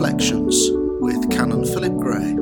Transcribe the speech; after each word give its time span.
Reflections 0.00 0.70
with 1.00 1.28
Canon 1.28 1.64
Philip 1.64 1.96
Gray. 1.96 2.36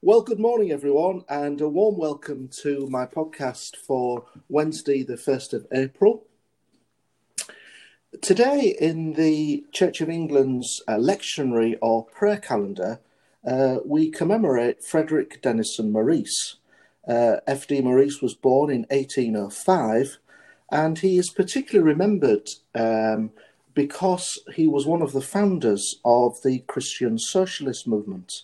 Well, 0.00 0.22
good 0.22 0.38
morning, 0.38 0.70
everyone, 0.70 1.24
and 1.28 1.60
a 1.60 1.68
warm 1.68 1.98
welcome 1.98 2.48
to 2.62 2.86
my 2.88 3.06
podcast 3.06 3.74
for 3.74 4.26
Wednesday, 4.48 5.02
the 5.02 5.16
1st 5.16 5.54
of 5.54 5.66
April. 5.72 6.28
Today, 8.20 8.76
in 8.80 9.14
the 9.14 9.64
Church 9.72 10.00
of 10.00 10.08
England's 10.08 10.80
uh, 10.86 10.92
lectionary 10.92 11.76
or 11.82 12.06
prayer 12.06 12.38
calendar, 12.38 13.00
uh, 13.44 13.78
we 13.84 14.12
commemorate 14.12 14.84
Frederick 14.84 15.42
Denison 15.42 15.90
Maurice. 15.90 16.58
Uh, 17.08 17.38
F.D. 17.48 17.80
Maurice 17.80 18.22
was 18.22 18.34
born 18.34 18.70
in 18.70 18.86
1805 18.90 20.18
and 20.70 21.00
he 21.00 21.18
is 21.18 21.30
particularly 21.30 21.92
remembered 21.92 22.48
um, 22.76 23.30
because 23.74 24.38
he 24.54 24.66
was 24.66 24.86
one 24.86 25.02
of 25.02 25.12
the 25.12 25.20
founders 25.20 26.00
of 26.04 26.42
the 26.42 26.60
Christian 26.60 27.18
Socialist 27.18 27.86
movement 27.86 28.42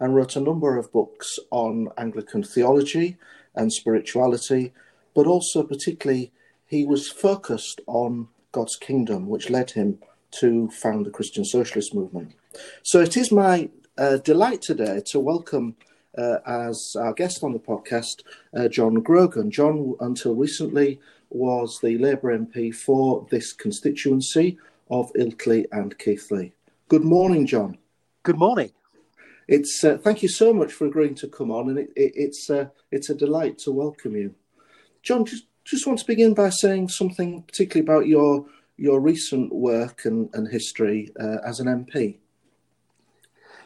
and 0.00 0.14
wrote 0.14 0.36
a 0.36 0.40
number 0.40 0.78
of 0.78 0.92
books 0.92 1.38
on 1.50 1.88
Anglican 1.96 2.42
theology 2.42 3.16
and 3.54 3.72
spirituality, 3.72 4.72
but 5.14 5.26
also 5.26 5.62
particularly 5.62 6.32
he 6.66 6.84
was 6.84 7.08
focused 7.08 7.80
on 7.86 8.28
God's 8.50 8.76
kingdom, 8.76 9.28
which 9.28 9.50
led 9.50 9.72
him 9.72 9.98
to 10.32 10.70
found 10.70 11.06
the 11.06 11.10
Christian 11.10 11.44
Socialist 11.44 11.94
movement. 11.94 12.32
So 12.82 13.00
it 13.00 13.16
is 13.16 13.30
my 13.30 13.68
uh, 13.98 14.16
delight 14.18 14.62
today 14.62 15.02
to 15.06 15.20
welcome 15.20 15.76
uh, 16.16 16.38
as 16.46 16.96
our 16.98 17.12
guest 17.12 17.42
on 17.42 17.52
the 17.52 17.58
podcast, 17.58 18.22
uh, 18.56 18.68
John 18.68 18.94
Grogan. 18.94 19.50
John, 19.50 19.94
until 20.00 20.34
recently, 20.34 21.00
was 21.34 21.80
the 21.80 21.98
Labour 21.98 22.36
MP 22.36 22.74
for 22.74 23.26
this 23.30 23.52
constituency 23.52 24.58
of 24.90 25.12
Ilkley 25.14 25.66
and 25.72 25.96
Keighley. 25.98 26.52
Good 26.88 27.04
morning, 27.04 27.46
John. 27.46 27.78
Good 28.22 28.38
morning. 28.38 28.70
It's 29.48 29.82
uh, 29.82 29.98
thank 29.98 30.22
you 30.22 30.28
so 30.28 30.52
much 30.52 30.72
for 30.72 30.86
agreeing 30.86 31.14
to 31.16 31.28
come 31.28 31.50
on, 31.50 31.70
and 31.70 31.78
it, 31.78 31.92
it, 31.96 32.12
it's 32.14 32.50
uh, 32.50 32.66
it's 32.90 33.10
a 33.10 33.14
delight 33.14 33.58
to 33.58 33.72
welcome 33.72 34.14
you, 34.14 34.34
John. 35.02 35.24
Just 35.24 35.46
just 35.64 35.86
want 35.86 35.98
to 35.98 36.06
begin 36.06 36.34
by 36.34 36.50
saying 36.50 36.88
something 36.88 37.42
particularly 37.42 37.86
about 37.86 38.06
your 38.06 38.46
your 38.76 39.00
recent 39.00 39.52
work 39.52 40.04
and, 40.04 40.28
and 40.34 40.48
history 40.48 41.10
uh, 41.20 41.38
as 41.44 41.60
an 41.60 41.66
MP. 41.66 42.18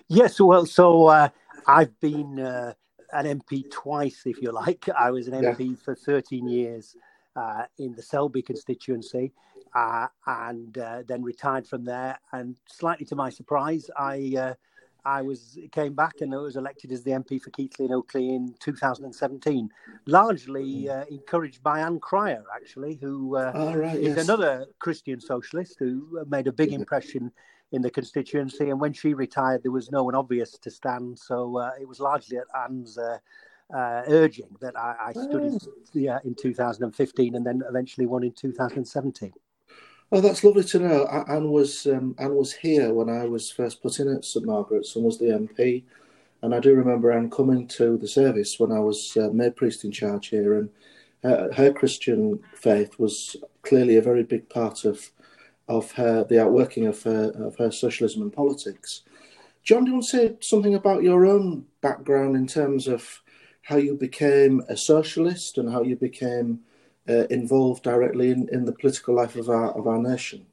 Yes, 0.09 0.41
well, 0.41 0.67
so 0.67 1.07
uh, 1.07 1.29
I've 1.67 1.99
been 2.01 2.39
uh, 2.39 2.75
an 3.13 3.41
MP 3.41 3.71
twice, 3.71 4.23
if 4.25 4.41
you 4.41 4.53
like. 4.53 4.89
I 4.89 5.11
was 5.11 5.27
an 5.27 5.35
MP 5.35 5.71
yeah. 5.71 5.77
for 5.85 5.95
13 5.95 6.49
years 6.49 6.97
uh, 7.37 7.65
in 7.79 7.95
the 7.95 8.03
Selby 8.03 8.43
constituency, 8.43 9.33
uh, 9.75 10.07
and 10.27 10.79
uh, 10.79 11.03
then 11.07 11.23
retired 11.23 11.67
from 11.67 11.85
there. 11.85 12.19
And 12.33 12.57
slightly 12.67 13.07
to 13.07 13.17
my 13.17 13.31
surprise, 13.31 13.91
I 13.97 14.35
uh, 14.39 14.55
I 15.05 15.23
was 15.23 15.59
came 15.71 15.95
back 15.95 16.15
and 16.21 16.35
I 16.35 16.39
was 16.39 16.57
elected 16.57 16.91
as 16.93 17.03
the 17.03 17.13
MP 17.13 17.41
for 17.41 17.51
Keighley 17.51 17.87
and 17.87 17.91
Ilkley 17.91 18.35
in 18.35 18.55
2017, 18.59 19.69
largely 20.07 20.85
hmm. 20.85 20.91
uh, 20.91 21.05
encouraged 21.11 21.63
by 21.63 21.81
Anne 21.81 22.01
Cryer, 22.01 22.45
actually, 22.55 22.99
who 23.01 23.37
uh, 23.37 23.53
oh, 23.55 23.75
right, 23.75 23.97
is 23.97 24.17
yes. 24.17 24.25
another 24.25 24.67
Christian 24.79 25.21
socialist 25.21 25.77
who 25.79 26.25
made 26.29 26.47
a 26.47 26.53
big 26.53 26.73
impression 26.73 27.31
in 27.73 27.83
the 27.83 27.91
constituency. 27.91 28.71
And 28.71 28.81
when 28.81 28.93
she 28.93 29.13
retired, 29.13 29.63
there 29.63 29.73
was 29.73 29.91
no 29.91 30.05
one 30.05 30.15
obvious 30.15 30.53
to 30.53 30.71
stand, 30.71 31.19
so 31.19 31.59
it 31.81 31.87
was 31.87 32.01
largely 32.01 32.39
at 32.39 32.47
Ann's 32.65 32.97
uh, 33.75 34.03
urging 34.09 34.57
that 34.61 34.77
I, 34.79 34.95
I 35.07 35.13
stood 35.13 35.59
oh. 35.63 35.73
yeah, 35.93 36.19
in 36.25 36.35
2015 36.35 37.35
and 37.35 37.47
then 37.47 37.63
eventually 37.69 38.07
won 38.07 38.23
in 38.25 38.33
2017. 38.33 39.33
Oh, 40.13 40.21
that's 40.21 40.45
lovely 40.45 40.63
to 40.65 40.79
know. 40.79 41.07
Anne 41.29 41.51
was 41.51 41.87
um, 41.87 42.15
Anne 42.19 42.37
was 42.37 42.53
here 42.53 42.95
when 42.95 43.09
I 43.09 43.27
was 43.27 43.51
first 43.51 43.83
put 43.83 43.99
in 43.99 44.09
at 44.09 44.25
St 44.25 44.47
Margaret's 44.47 44.95
and 44.95 45.05
was 45.05 45.19
the 45.19 45.27
MP, 45.27 45.83
and 46.43 46.55
I 46.55 46.61
do 46.61 46.75
remember 46.75 47.11
Anne 47.11 47.29
coming 47.29 47.67
to 47.69 47.97
the 47.97 48.07
service 48.07 48.61
when 48.61 48.71
I 48.71 48.79
was 48.79 49.17
uh, 49.17 49.31
made 49.33 49.57
priest 49.57 49.85
in 49.85 49.91
charge 49.91 50.29
here, 50.29 50.61
and 50.61 50.71
uh, 51.25 51.53
her 51.55 51.73
Christian 51.73 52.39
faith 52.55 53.01
was 53.01 53.35
clearly 53.63 53.97
a 53.97 54.03
very 54.03 54.23
big 54.23 54.49
part 54.49 54.85
of 54.85 55.11
of 55.69 55.91
her 55.93 56.23
the 56.23 56.41
outworking 56.41 56.87
of 56.87 57.03
her 57.03 57.33
of 57.35 57.57
her 57.57 57.73
socialism 57.73 58.23
and 58.23 58.33
politics. 58.33 59.03
John, 59.65 59.85
do 59.85 59.91
you 59.91 59.95
want 59.95 60.07
to 60.07 60.11
say 60.11 60.37
something 60.41 60.77
about 60.77 61.03
your 61.03 61.27
own 61.27 61.67
background 61.81 62.37
in 62.37 62.47
terms 62.47 62.87
of 62.87 63.23
how 63.67 63.77
you 63.77 63.95
became 63.95 64.63
a 64.69 64.77
socialist 64.77 65.59
and 65.59 65.69
how 65.69 65.83
you 65.83 65.97
became 65.97 66.61
uh, 67.09 67.27
involved 67.31 67.83
directly 67.83 68.31
in, 68.31 68.49
in 68.53 68.65
the 68.65 68.73
political 68.73 69.13
life 69.13 69.35
of 69.35 69.49
our 69.51 69.73
of 69.73 69.89
our 69.89 69.99
nation. 69.99 70.47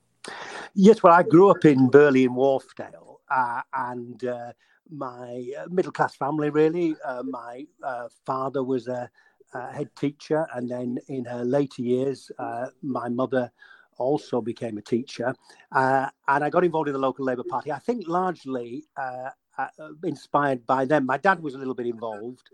Yes, 0.74 1.04
well, 1.04 1.14
I 1.14 1.22
grew 1.22 1.52
up 1.52 1.64
in 1.64 1.90
Burley 1.90 2.24
in 2.24 2.32
Wharfedale, 2.32 3.18
uh, 3.30 3.62
and 3.72 4.24
uh, 4.26 4.54
my 4.90 5.48
uh, 5.60 5.68
middle 5.70 5.92
class 5.92 6.16
family 6.16 6.50
really. 6.50 6.96
Uh, 7.06 7.22
my 7.22 7.68
uh, 7.84 8.08
father 8.26 8.64
was 8.64 8.88
a, 8.88 9.08
a, 9.54 9.72
head 9.72 9.92
teacher, 9.96 10.48
and 10.56 10.68
then 10.68 10.98
in 11.08 11.24
her 11.26 11.46
later 11.46 11.84
years, 11.84 12.32
my 12.82 13.10
mother 13.10 13.52
also 13.98 14.42
became 14.42 14.80
a 14.80 14.82
teacher, 14.82 15.36
and 15.72 16.10
I 16.28 16.50
got 16.50 16.64
involved 16.64 16.88
in 16.88 16.94
the 16.94 17.00
local 17.08 17.26
Labour 17.26 17.44
Party. 17.48 17.72
I 17.72 17.78
think 17.78 18.08
largely 18.08 18.86
inspired 20.04 20.66
by 20.66 20.86
them. 20.86 21.06
My 21.06 21.18
dad 21.18 21.44
was 21.44 21.54
a 21.54 21.60
little 21.60 21.76
bit 21.76 21.86
involved, 21.86 22.50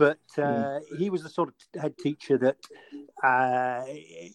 but 0.00 0.18
hmm. 0.34 0.42
uh, 0.42 0.78
he 0.96 1.10
was 1.10 1.22
the 1.22 1.28
sort 1.28 1.50
of 1.50 1.82
head 1.82 1.94
teacher 1.98 2.38
that 2.38 2.56
uh, 3.22 3.82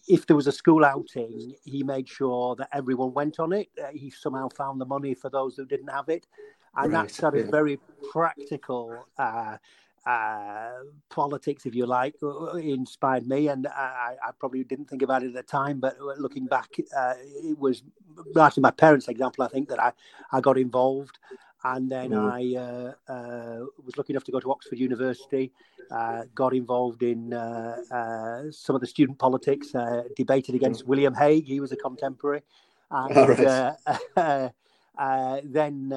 if 0.06 0.24
there 0.24 0.36
was 0.36 0.46
a 0.46 0.52
school 0.52 0.84
outing, 0.84 1.56
he 1.64 1.82
made 1.82 2.08
sure 2.08 2.54
that 2.54 2.68
everyone 2.72 3.12
went 3.12 3.40
on 3.40 3.52
it. 3.52 3.68
Uh, 3.76 3.88
he 3.92 4.08
somehow 4.08 4.48
found 4.48 4.80
the 4.80 4.86
money 4.86 5.12
for 5.12 5.28
those 5.28 5.56
who 5.56 5.66
didn't 5.66 5.88
have 5.88 6.08
it, 6.08 6.24
and 6.76 6.92
right. 6.92 7.08
that 7.08 7.12
sort 7.12 7.36
of 7.36 7.48
very 7.48 7.80
practical 8.12 8.96
uh, 9.18 9.56
uh, 10.06 10.70
politics, 11.10 11.66
if 11.66 11.74
you 11.74 11.84
like, 11.84 12.14
inspired 12.62 13.26
me. 13.26 13.48
And 13.48 13.66
I, 13.66 14.14
I, 14.24 14.30
probably 14.38 14.62
didn't 14.62 14.88
think 14.88 15.02
about 15.02 15.24
it 15.24 15.28
at 15.28 15.34
the 15.34 15.42
time, 15.42 15.80
but 15.80 15.98
looking 15.98 16.46
back, 16.46 16.68
uh, 16.96 17.14
it 17.42 17.58
was 17.58 17.82
in 18.56 18.62
my 18.62 18.70
parents' 18.70 19.08
example, 19.08 19.42
I 19.44 19.48
think, 19.48 19.68
that 19.70 19.82
I, 19.82 19.90
I 20.30 20.40
got 20.40 20.58
involved 20.58 21.18
and 21.74 21.90
then 21.90 22.10
mm. 22.10 22.30
I 22.30 22.42
uh, 22.56 23.12
uh, 23.12 23.66
was 23.84 23.96
lucky 23.96 24.12
enough 24.12 24.24
to 24.24 24.32
go 24.32 24.40
to 24.40 24.52
Oxford 24.52 24.78
University. 24.78 25.52
Uh, 25.90 26.22
got 26.34 26.54
involved 26.54 27.02
in 27.02 27.32
uh, 27.32 27.76
uh, 27.90 28.42
some 28.50 28.74
of 28.74 28.80
the 28.80 28.86
student 28.86 29.18
politics. 29.18 29.74
Uh, 29.74 30.04
debated 30.16 30.54
against 30.54 30.84
mm. 30.84 30.88
William 30.88 31.14
Hague. 31.14 31.46
He 31.46 31.60
was 31.60 31.72
a 31.72 31.76
contemporary. 31.76 32.42
And, 32.90 33.16
right. 34.16 34.52
then 35.44 35.90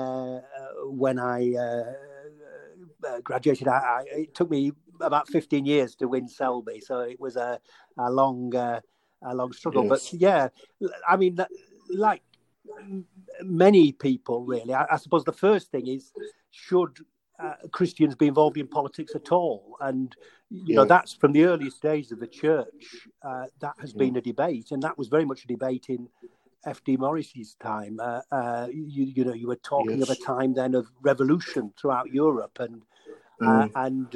when 0.85 1.19
I 1.19 1.53
graduated, 3.23 3.67
I, 3.67 3.77
I, 3.77 4.03
it 4.07 4.33
took 4.33 4.49
me 4.49 4.71
about 5.01 5.27
15 5.29 5.65
years 5.65 5.95
to 5.95 6.07
win 6.07 6.27
Selby, 6.27 6.79
so 6.81 7.01
it 7.01 7.19
was 7.19 7.35
a, 7.35 7.59
a 7.97 8.09
long, 8.09 8.55
a 8.55 8.81
long 9.23 9.53
struggle. 9.53 9.85
Yes. 9.85 10.09
But 10.11 10.19
yeah, 10.19 10.47
I 11.07 11.15
mean, 11.15 11.37
like 11.91 12.23
many 13.43 13.91
people 13.91 14.43
really. 14.43 14.73
I, 14.73 14.85
I, 14.91 14.97
suppose 14.97 15.23
the 15.23 15.31
first 15.31 15.71
thing 15.71 15.87
is 15.87 16.11
should 16.51 16.99
uh, 17.41 17.53
Christians 17.71 18.15
be 18.15 18.27
involved 18.27 18.57
in 18.57 18.67
politics 18.67 19.15
at 19.15 19.31
all? 19.31 19.77
And 19.81 20.15
you 20.49 20.63
yeah. 20.67 20.75
know 20.77 20.85
that's 20.85 21.13
from 21.13 21.31
the 21.31 21.45
earliest 21.45 21.81
days 21.81 22.11
of 22.11 22.19
the 22.19 22.27
church. 22.27 23.07
Uh, 23.23 23.45
that 23.59 23.73
has 23.79 23.93
yeah. 23.93 23.99
been 23.99 24.17
a 24.17 24.21
debate, 24.21 24.71
and 24.71 24.81
that 24.83 24.97
was 24.97 25.07
very 25.07 25.25
much 25.25 25.43
a 25.43 25.47
debate 25.47 25.85
in 25.89 26.07
F.D. 26.65 26.97
Maurice's 26.97 27.55
time. 27.61 27.99
Uh, 28.01 28.21
uh, 28.31 28.67
you, 28.71 29.05
you, 29.05 29.23
know, 29.23 29.33
you 29.33 29.47
were 29.47 29.55
talking 29.57 29.99
yes. 29.99 30.09
of 30.09 30.17
a 30.17 30.21
time 30.21 30.53
then 30.53 30.75
of 30.75 30.87
revolution 31.01 31.73
throughout 31.79 32.09
Europe, 32.09 32.59
and 32.59 32.81
uh, 33.41 33.67
mm. 33.67 33.71
and 33.75 34.15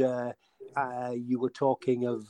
uh, 0.75 1.11
you 1.15 1.39
were 1.39 1.49
talking 1.49 2.05
of 2.05 2.27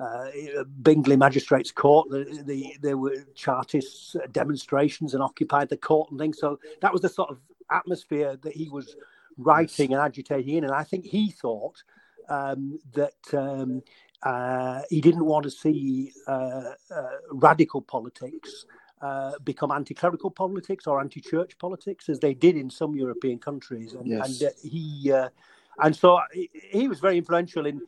uh, 0.00 0.64
Bingley 0.82 1.16
Magistrates 1.16 1.72
Court. 1.72 2.08
The, 2.10 2.42
the, 2.44 2.76
there 2.80 2.96
were 2.96 3.24
Chartist 3.34 4.16
demonstrations 4.32 5.14
and 5.14 5.22
occupied 5.22 5.68
the 5.68 5.76
court 5.76 6.10
and 6.10 6.18
things. 6.18 6.38
So 6.38 6.58
that 6.80 6.92
was 6.92 7.02
the 7.02 7.08
sort 7.08 7.30
of 7.30 7.38
atmosphere 7.70 8.38
that 8.42 8.54
he 8.54 8.68
was 8.68 8.96
writing 9.36 9.92
and 9.92 10.02
agitating 10.02 10.56
in. 10.56 10.64
And 10.64 10.72
I 10.72 10.84
think 10.84 11.04
he 11.04 11.30
thought 11.30 11.82
um, 12.28 12.78
that 12.94 13.12
um, 13.32 13.82
uh, 14.22 14.82
he 14.90 15.00
didn't 15.00 15.24
want 15.24 15.44
to 15.44 15.50
see 15.50 16.12
uh, 16.26 16.72
uh 16.90 17.08
radical 17.30 17.80
politics. 17.80 18.66
Uh, 19.00 19.30
become 19.44 19.70
anti-clerical 19.70 20.28
politics 20.28 20.88
or 20.88 21.00
anti-church 21.00 21.56
politics, 21.58 22.08
as 22.08 22.18
they 22.18 22.34
did 22.34 22.56
in 22.56 22.68
some 22.68 22.96
European 22.96 23.38
countries, 23.38 23.92
and, 23.92 24.08
yes. 24.08 24.40
and 24.40 24.48
uh, 24.48 24.52
he 24.60 25.12
and 25.80 25.94
so 25.94 26.18
he 26.72 26.88
was 26.88 26.98
very 26.98 27.16
influential 27.16 27.66
in 27.66 27.80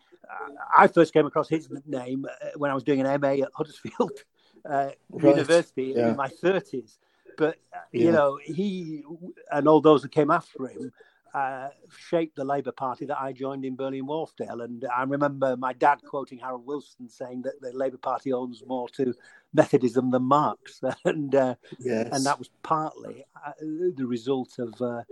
I 0.77 0.87
first 0.88 1.12
came 1.12 1.27
across 1.27 1.49
his 1.49 1.69
name 1.87 2.27
uh, 2.27 2.49
when 2.56 2.71
I 2.71 2.75
was 2.75 2.82
doing 2.82 3.00
an 3.00 3.21
MA 3.21 3.29
at 3.29 3.50
Huddersfield 3.55 4.12
uh, 4.69 4.91
right. 5.11 5.37
University 5.37 5.94
yeah. 5.97 6.11
in 6.11 6.17
my 6.17 6.29
30s. 6.29 6.99
But, 7.37 7.56
uh, 7.75 7.79
yeah. 7.93 8.05
you 8.05 8.12
know, 8.12 8.38
he 8.44 9.03
and 9.50 9.69
all 9.69 9.81
those 9.81 10.03
who 10.03 10.09
came 10.09 10.31
after 10.31 10.67
him 10.67 10.93
uh, 11.35 11.69
shaped 11.97 12.37
the 12.37 12.44
Labour 12.44 12.73
Party 12.73 13.06
that 13.06 13.21
I 13.21 13.32
joined 13.32 13.65
in 13.65 13.77
Burley 13.77 14.03
Wharfedale. 14.03 14.65
And 14.65 14.85
I 14.94 15.03
remember 15.05 15.56
my 15.56 15.73
dad 15.73 16.00
quoting 16.05 16.38
Harold 16.38 16.67
Wilson 16.67 17.09
saying 17.09 17.43
that 17.43 17.61
the 17.61 17.73
Labour 17.73 17.99
Party 17.99 18.33
owns 18.33 18.62
more 18.67 18.88
to 18.91 19.15
Methodism 19.55 20.11
than 20.11 20.25
Marx, 20.25 20.81
and 21.05 21.35
uh, 21.35 21.55
yes. 21.79 22.09
and 22.12 22.25
that 22.25 22.38
was 22.38 22.50
partly 22.62 23.25
uh, 23.35 23.53
the 23.61 24.06
result 24.06 24.59
of 24.59 24.75
uh, 24.81 25.03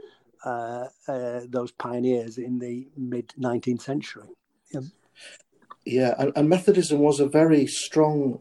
uh, 0.44 0.87
uh, 1.09 1.41
those 1.49 1.73
pioneers 1.73 2.38
in 2.38 2.59
the 2.59 2.88
mid 2.97 3.29
19th 3.38 3.82
century. 3.82 4.29
Yeah, 5.85 6.15
and, 6.19 6.32
and, 6.37 6.49
Methodism 6.50 6.99
was 6.99 7.19
a 7.19 7.26
very 7.26 7.67
strong 7.67 8.41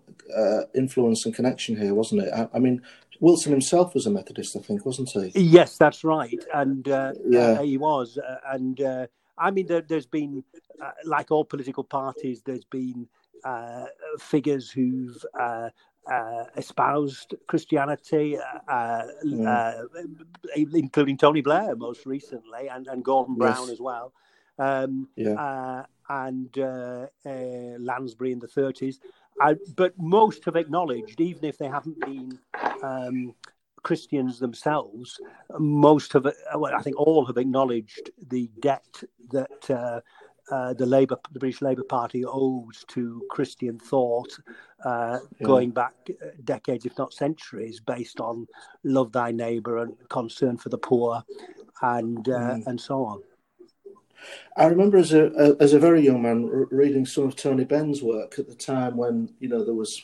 influence 0.75 1.25
and 1.25 1.33
connection 1.33 1.77
here, 1.77 1.93
wasn't 1.93 2.23
it? 2.23 2.33
I, 2.33 2.49
I 2.53 2.59
mean, 2.59 2.81
Wilson 3.19 3.51
himself 3.51 3.93
was 3.93 4.05
a 4.05 4.11
Methodist, 4.11 4.55
I 4.55 4.59
think, 4.59 4.85
wasn't 4.85 5.09
he? 5.09 5.31
Yes, 5.35 5.77
that's 5.77 6.03
right, 6.03 6.43
and 6.53 6.87
uh, 6.87 7.13
yeah, 7.27 7.39
uh, 7.39 7.63
he 7.63 7.77
was. 7.77 8.17
Uh, 8.17 8.37
and 8.51 8.81
uh, 8.81 9.07
I 9.37 9.51
mean, 9.51 9.67
there, 9.67 9.83
has 9.89 10.05
been, 10.05 10.43
uh, 10.81 10.91
like 11.03 11.31
all 11.31 11.45
political 11.45 11.83
parties, 11.83 12.41
there's 12.45 12.65
been 12.65 13.07
uh, 13.43 13.85
figures 14.19 14.69
who've 14.69 15.23
espoused 16.55 17.35
Christianity, 17.47 18.37
mm. 18.69 19.87
including 20.55 21.17
Tony 21.17 21.41
Blair 21.41 21.75
most 21.75 22.05
recently, 22.05 22.69
and, 22.69 22.87
and 22.87 23.03
Gordon 23.03 23.35
Brown 23.35 23.63
yes. 23.63 23.71
as 23.71 23.79
well. 23.81 24.13
Um, 24.59 25.07
yeah. 25.15 25.83
and 26.09 26.55
Lansbury 27.79 28.31
in 28.31 28.39
the 28.39 28.47
30s. 28.47 28.97
I, 29.39 29.55
but 29.75 29.93
most 29.97 30.45
have 30.45 30.55
acknowledged, 30.55 31.21
even 31.21 31.45
if 31.45 31.57
they 31.57 31.67
haven't 31.67 31.99
been 31.99 32.39
um, 32.81 33.35
Christians 33.83 34.39
themselves, 34.39 35.19
most 35.59 36.13
have, 36.13 36.27
well, 36.55 36.73
I 36.75 36.81
think 36.81 36.97
all 36.97 37.25
have 37.25 37.37
acknowledged 37.37 38.09
the 38.29 38.49
debt 38.59 39.03
that 39.31 39.69
uh, 39.69 40.01
uh, 40.49 40.73
the 40.73 40.85
Labour, 40.85 41.17
the 41.31 41.39
British 41.39 41.61
Labour 41.61 41.83
Party 41.83 42.23
owes 42.25 42.85
to 42.87 43.21
Christian 43.29 43.77
thought, 43.77 44.31
uh, 44.83 45.19
yeah. 45.39 45.45
going 45.45 45.71
back 45.71 45.93
decades, 46.43 46.85
if 46.85 46.97
not 46.97 47.13
centuries, 47.13 47.79
based 47.79 48.19
on 48.19 48.47
love 48.83 49.11
thy 49.11 49.31
neighbour 49.31 49.79
and 49.79 49.93
concern 50.09 50.57
for 50.57 50.69
the 50.69 50.77
poor, 50.77 51.23
and 51.81 52.27
uh, 52.29 52.55
mm. 52.55 52.67
and 52.67 52.79
so 52.79 53.03
on. 53.03 53.21
I 54.55 54.65
remember 54.65 54.97
as 54.97 55.13
a, 55.13 55.27
a, 55.33 55.55
as 55.61 55.73
a 55.73 55.79
very 55.79 56.03
young 56.03 56.21
man 56.21 56.45
reading 56.71 57.05
some 57.05 57.25
of 57.25 57.35
Tony 57.35 57.63
Benn's 57.63 58.01
work 58.01 58.39
at 58.39 58.47
the 58.47 58.55
time 58.55 58.97
when 58.97 59.33
you 59.39 59.49
know 59.49 59.63
there 59.63 59.73
was 59.73 60.01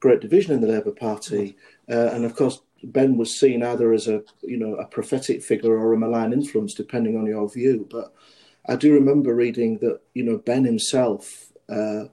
great 0.00 0.20
division 0.20 0.54
in 0.54 0.60
the 0.60 0.68
Labour 0.68 0.92
Party, 0.92 1.56
uh, 1.90 2.10
and 2.12 2.24
of 2.24 2.36
course 2.36 2.60
Benn 2.84 3.16
was 3.16 3.38
seen 3.38 3.62
either 3.62 3.92
as 3.92 4.08
a 4.08 4.22
you 4.42 4.56
know 4.56 4.74
a 4.74 4.86
prophetic 4.86 5.42
figure 5.42 5.78
or 5.78 5.92
a 5.92 5.98
malign 5.98 6.32
influence, 6.32 6.74
depending 6.74 7.16
on 7.16 7.26
your 7.26 7.48
view. 7.48 7.86
But 7.90 8.12
I 8.68 8.76
do 8.76 8.92
remember 8.94 9.34
reading 9.34 9.78
that 9.78 10.00
you 10.14 10.22
know 10.22 10.38
Benn 10.38 10.64
himself 10.64 11.52
uh, 11.68 12.04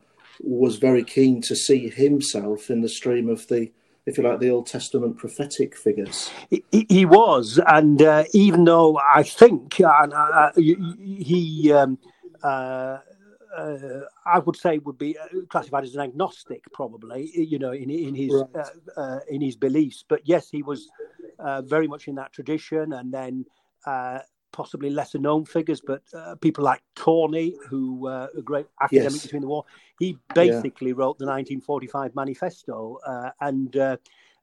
was 0.41 0.77
very 0.77 1.03
keen 1.03 1.41
to 1.41 1.55
see 1.55 1.89
himself 1.89 2.69
in 2.69 2.81
the 2.81 2.89
stream 2.89 3.29
of 3.29 3.47
the 3.47 3.71
if 4.05 4.17
you 4.17 4.23
like, 4.23 4.39
the 4.39 4.49
Old 4.49 4.67
Testament 4.67 5.17
prophetic 5.17 5.75
figures. 5.77 6.29
He, 6.49 6.85
he 6.89 7.05
was, 7.05 7.59
and 7.67 8.01
uh, 8.01 8.25
even 8.33 8.65
though 8.65 8.97
I 8.97 9.23
think 9.23 9.79
uh, 9.79 9.87
uh 9.87 10.51
he, 10.55 11.71
um, 11.71 11.97
uh, 12.43 12.97
uh, 13.57 14.01
I 14.25 14.39
would 14.39 14.55
say 14.55 14.79
would 14.79 14.97
be 14.97 15.17
uh, 15.17 15.27
classified 15.49 15.83
as 15.83 15.95
an 15.95 16.01
agnostic, 16.01 16.63
probably, 16.73 17.31
you 17.33 17.59
know, 17.59 17.71
in 17.71 17.89
in 17.89 18.15
his 18.15 18.33
right. 18.33 19.21
in 19.29 19.41
his 19.41 19.55
beliefs. 19.55 20.03
But 20.07 20.21
yes, 20.25 20.49
he 20.49 20.63
was 20.63 20.89
very 21.63 21.87
much 21.87 22.07
in 22.07 22.15
that 22.15 22.33
tradition, 22.33 22.93
and 22.93 23.13
then 23.13 23.45
possibly 24.53 24.89
lesser 24.89 25.17
known 25.17 25.43
figures, 25.43 25.81
but 25.81 26.01
uh, 26.13 26.35
people 26.35 26.63
like 26.63 26.81
Tawney, 26.95 27.55
who 27.67 27.95
were 27.95 28.29
a 28.37 28.41
great 28.41 28.67
academic 28.81 29.11
yes. 29.11 29.23
between 29.23 29.41
the 29.41 29.49
war, 29.49 29.65
he 29.99 30.17
basically 30.33 30.91
yeah. 30.91 30.95
wrote 30.97 31.17
the 31.17 31.25
1945 31.25 32.15
manifesto, 32.15 32.99
uh, 33.05 33.31
and 33.41 33.75
uh, 33.75 33.97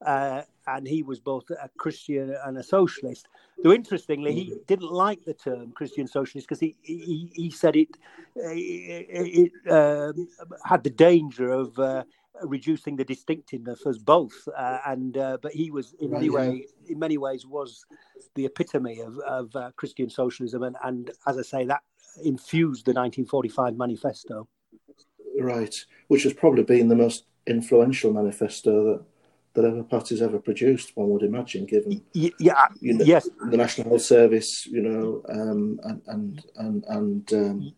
uh, 0.04 0.42
and 0.66 0.86
he 0.86 1.02
was 1.02 1.18
both 1.20 1.48
a 1.50 1.70
Christian 1.78 2.36
and 2.44 2.58
a 2.58 2.62
socialist. 2.62 3.28
Though 3.62 3.72
interestingly, 3.72 4.34
he 4.34 4.50
mm. 4.50 4.66
didn't 4.66 4.92
like 4.92 5.24
the 5.24 5.34
term 5.34 5.72
Christian 5.72 6.06
socialist 6.06 6.46
because 6.46 6.60
he, 6.60 6.76
he, 6.82 7.30
he 7.34 7.50
said 7.50 7.76
it 7.76 7.88
it, 8.36 9.52
it 9.64 9.70
um, 9.70 10.28
had 10.64 10.82
the 10.84 10.90
danger 10.90 11.50
of 11.50 11.78
uh, 11.78 12.04
reducing 12.42 12.96
the 12.96 13.04
distinctiveness 13.04 13.86
as 13.86 13.98
both. 13.98 14.48
Uh, 14.56 14.78
and 14.86 15.16
uh, 15.16 15.38
but 15.40 15.52
he 15.52 15.70
was 15.70 15.94
in 16.00 16.10
right, 16.10 16.20
many 16.20 16.32
yeah. 16.32 16.50
ways, 16.50 16.72
in 16.88 16.98
many 16.98 17.18
ways, 17.18 17.46
was 17.46 17.84
the 18.34 18.46
epitome 18.46 19.00
of, 19.00 19.18
of 19.20 19.56
uh, 19.56 19.70
Christian 19.76 20.08
socialism, 20.10 20.62
and, 20.62 20.76
and 20.84 21.10
as 21.26 21.38
I 21.38 21.42
say, 21.42 21.64
that 21.66 21.82
infused 22.24 22.86
the 22.86 22.92
1945 22.92 23.76
manifesto. 23.76 24.48
Right, 25.38 25.74
which 26.08 26.24
has 26.24 26.32
probably 26.32 26.64
been 26.64 26.88
the 26.88 26.96
most 26.96 27.24
influential 27.46 28.12
manifesto 28.12 28.84
that 28.84 29.04
that 29.54 29.64
ever 29.64 29.82
party's 29.82 30.22
ever 30.22 30.38
produced. 30.38 30.96
One 30.96 31.10
would 31.10 31.22
imagine, 31.22 31.66
given 31.66 32.02
yeah, 32.12 32.68
you 32.80 32.94
know, 32.94 33.04
yes, 33.04 33.28
the 33.50 33.56
National 33.56 33.88
Health 33.88 34.02
Service, 34.02 34.66
you 34.66 34.80
know, 34.80 35.22
um, 35.28 35.80
and 35.82 36.02
and 36.06 36.44
and, 36.56 36.84
and 36.88 37.32
um, 37.32 37.72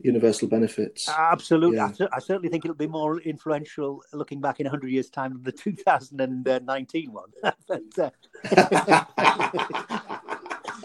universal 0.00 0.48
benefits. 0.48 1.08
Absolutely. 1.08 1.76
Yeah. 1.76 1.92
I, 2.00 2.16
I, 2.16 2.18
certainly 2.18 2.48
think 2.48 2.64
it'll 2.64 2.76
be 2.76 2.86
more 2.86 3.20
influential 3.20 4.02
looking 4.12 4.40
back 4.40 4.60
in 4.60 4.64
100 4.64 4.88
years' 4.88 5.10
time 5.10 5.32
than 5.32 5.42
the 5.42 5.52
2019 5.52 7.12
one. 7.12 7.30
but, 7.66 7.82
uh... 7.98 8.10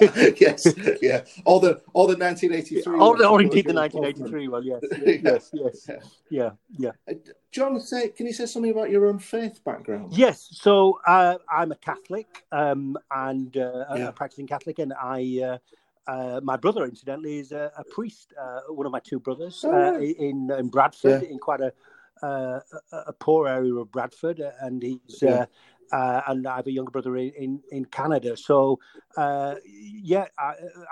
yes, 0.38 0.68
yeah. 1.02 1.24
All 1.46 1.60
the 1.60 1.82
all 1.94 2.08
the 2.08 2.18
1983. 2.18 3.00
All, 3.00 3.16
the, 3.16 3.28
or 3.28 3.42
indeed 3.42 3.68
the 3.68 3.74
1983 3.74 4.48
one. 4.48 4.66
Yes, 4.66 4.82
yes, 5.24 5.50
yes, 5.54 5.90
yeah, 6.30 6.52
yeah. 6.78 6.92
Uh, 7.08 7.14
John, 7.52 7.80
say, 7.80 8.10
can 8.10 8.26
you 8.26 8.34
say 8.34 8.46
something 8.46 8.72
about 8.72 8.90
your 8.90 9.06
own 9.08 9.20
faith 9.20 9.64
background? 9.64 10.14
Yes. 10.14 10.48
So 10.52 11.00
uh, 11.06 11.36
I'm 11.50 11.72
a 11.72 11.76
Catholic 11.76 12.46
um, 12.52 12.98
and 13.12 13.56
uh, 13.58 13.86
yeah. 13.96 14.08
a 14.08 14.12
practicing 14.12 14.48
Catholic, 14.48 14.80
and 14.80 14.94
I 14.94 15.60
uh, 16.12 16.22
uh, 16.22 16.42
my 16.44 16.58
brother, 16.58 16.86
incidentally, 16.86 17.40
is 17.40 17.52
a, 17.52 17.72
a 17.78 17.84
priest. 17.84 18.34
Uh, 18.40 18.62
one 18.70 18.86
of 18.86 18.92
my 18.92 19.00
two 19.00 19.20
brothers 19.20 19.64
oh, 19.66 19.96
uh, 19.96 20.00
in 20.00 20.52
in 20.52 20.68
Bradford, 20.68 21.24
yeah. 21.24 21.30
in 21.30 21.40
quite 21.40 21.62
a, 21.62 21.74
uh, 22.24 22.60
a 22.92 23.14
poor 23.14 23.48
area 23.48 23.74
of 23.74 23.92
Bradford, 23.92 24.42
uh, 24.42 24.52
and 24.62 24.82
he's 24.84 25.22
yeah. 25.22 25.46
and 25.92 26.48
I 26.48 26.58
have 26.58 26.68
a 26.68 26.72
younger 26.72 26.92
brother 26.92 27.16
in 27.18 27.62
in, 27.72 27.86
Canada. 27.86 28.36
So 28.38 28.80
yeah, 29.66 30.26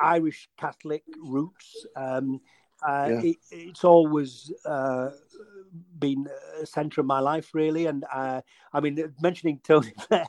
Irish 0.01 0.49
Catholic 0.57 1.03
roots. 1.21 1.85
Um, 1.95 2.41
yeah. 2.87 3.21
it, 3.21 3.37
it's 3.51 3.83
always 3.83 4.51
been 5.99 6.27
a 6.61 6.65
centre 6.65 7.01
of 7.01 7.07
my 7.07 7.19
life, 7.19 7.53
really. 7.53 7.85
And 7.87 8.05
uh, 8.11 8.41
I 8.73 8.79
mean, 8.79 9.13
mentioning 9.21 9.59
Tony 9.63 9.91
Blair, 10.09 10.25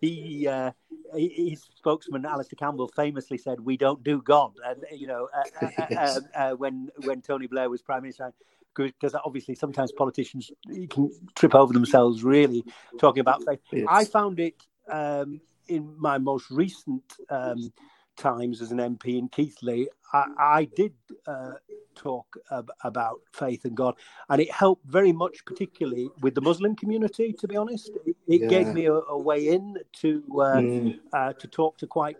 he, 0.00 0.46
uh, 0.48 0.72
his 1.14 1.66
spokesman 1.76 2.24
Alastair 2.24 2.56
Campbell 2.56 2.88
famously 2.88 3.38
said, 3.38 3.60
"We 3.60 3.76
don't 3.76 4.02
do 4.02 4.22
God," 4.22 4.52
and 4.64 4.84
you 4.92 5.06
know, 5.06 5.28
uh, 5.34 5.64
uh, 5.64 5.66
uh 5.66 5.86
yes. 5.90 6.16
Um, 6.20 6.24
uh, 6.34 6.52
when 6.52 6.90
when 7.04 7.22
Tony 7.22 7.46
Blair 7.46 7.68
was 7.70 7.82
prime 7.82 8.02
minister. 8.02 8.32
Because 8.76 9.16
obviously, 9.24 9.56
sometimes 9.56 9.90
politicians 9.90 10.52
can 10.90 11.10
trip 11.34 11.56
over 11.56 11.72
themselves. 11.72 12.22
Really, 12.22 12.64
talking 12.98 13.20
about 13.20 13.42
faith, 13.44 13.58
yes. 13.72 13.84
I 13.90 14.04
found 14.04 14.38
it 14.38 14.54
um, 14.88 15.40
in 15.66 15.98
my 15.98 16.18
most 16.18 16.50
recent 16.52 17.02
um, 17.28 17.72
times 18.20 18.60
as 18.60 18.70
an 18.70 18.78
MP 18.78 19.18
in 19.18 19.28
Keighley, 19.28 19.88
I, 20.12 20.24
I 20.38 20.64
did 20.76 20.92
uh, 21.26 21.54
talk 21.94 22.36
ab- 22.52 22.70
about 22.84 23.20
faith 23.32 23.64
and 23.64 23.76
God, 23.76 23.94
and 24.28 24.40
it 24.40 24.50
helped 24.52 24.86
very 24.86 25.12
much, 25.12 25.44
particularly 25.44 26.08
with 26.20 26.34
the 26.34 26.40
Muslim 26.40 26.76
community. 26.76 27.32
To 27.32 27.48
be 27.48 27.56
honest, 27.56 27.90
it, 28.06 28.16
it 28.28 28.42
yeah. 28.42 28.48
gave 28.48 28.68
me 28.68 28.86
a, 28.86 28.94
a, 28.94 29.18
way 29.18 29.48
in 29.48 29.76
to 30.02 30.22
uh, 30.34 30.60
mm. 30.60 30.98
uh, 31.12 31.32
to 31.32 31.48
talk 31.48 31.78
to 31.78 31.86
quite 31.86 32.16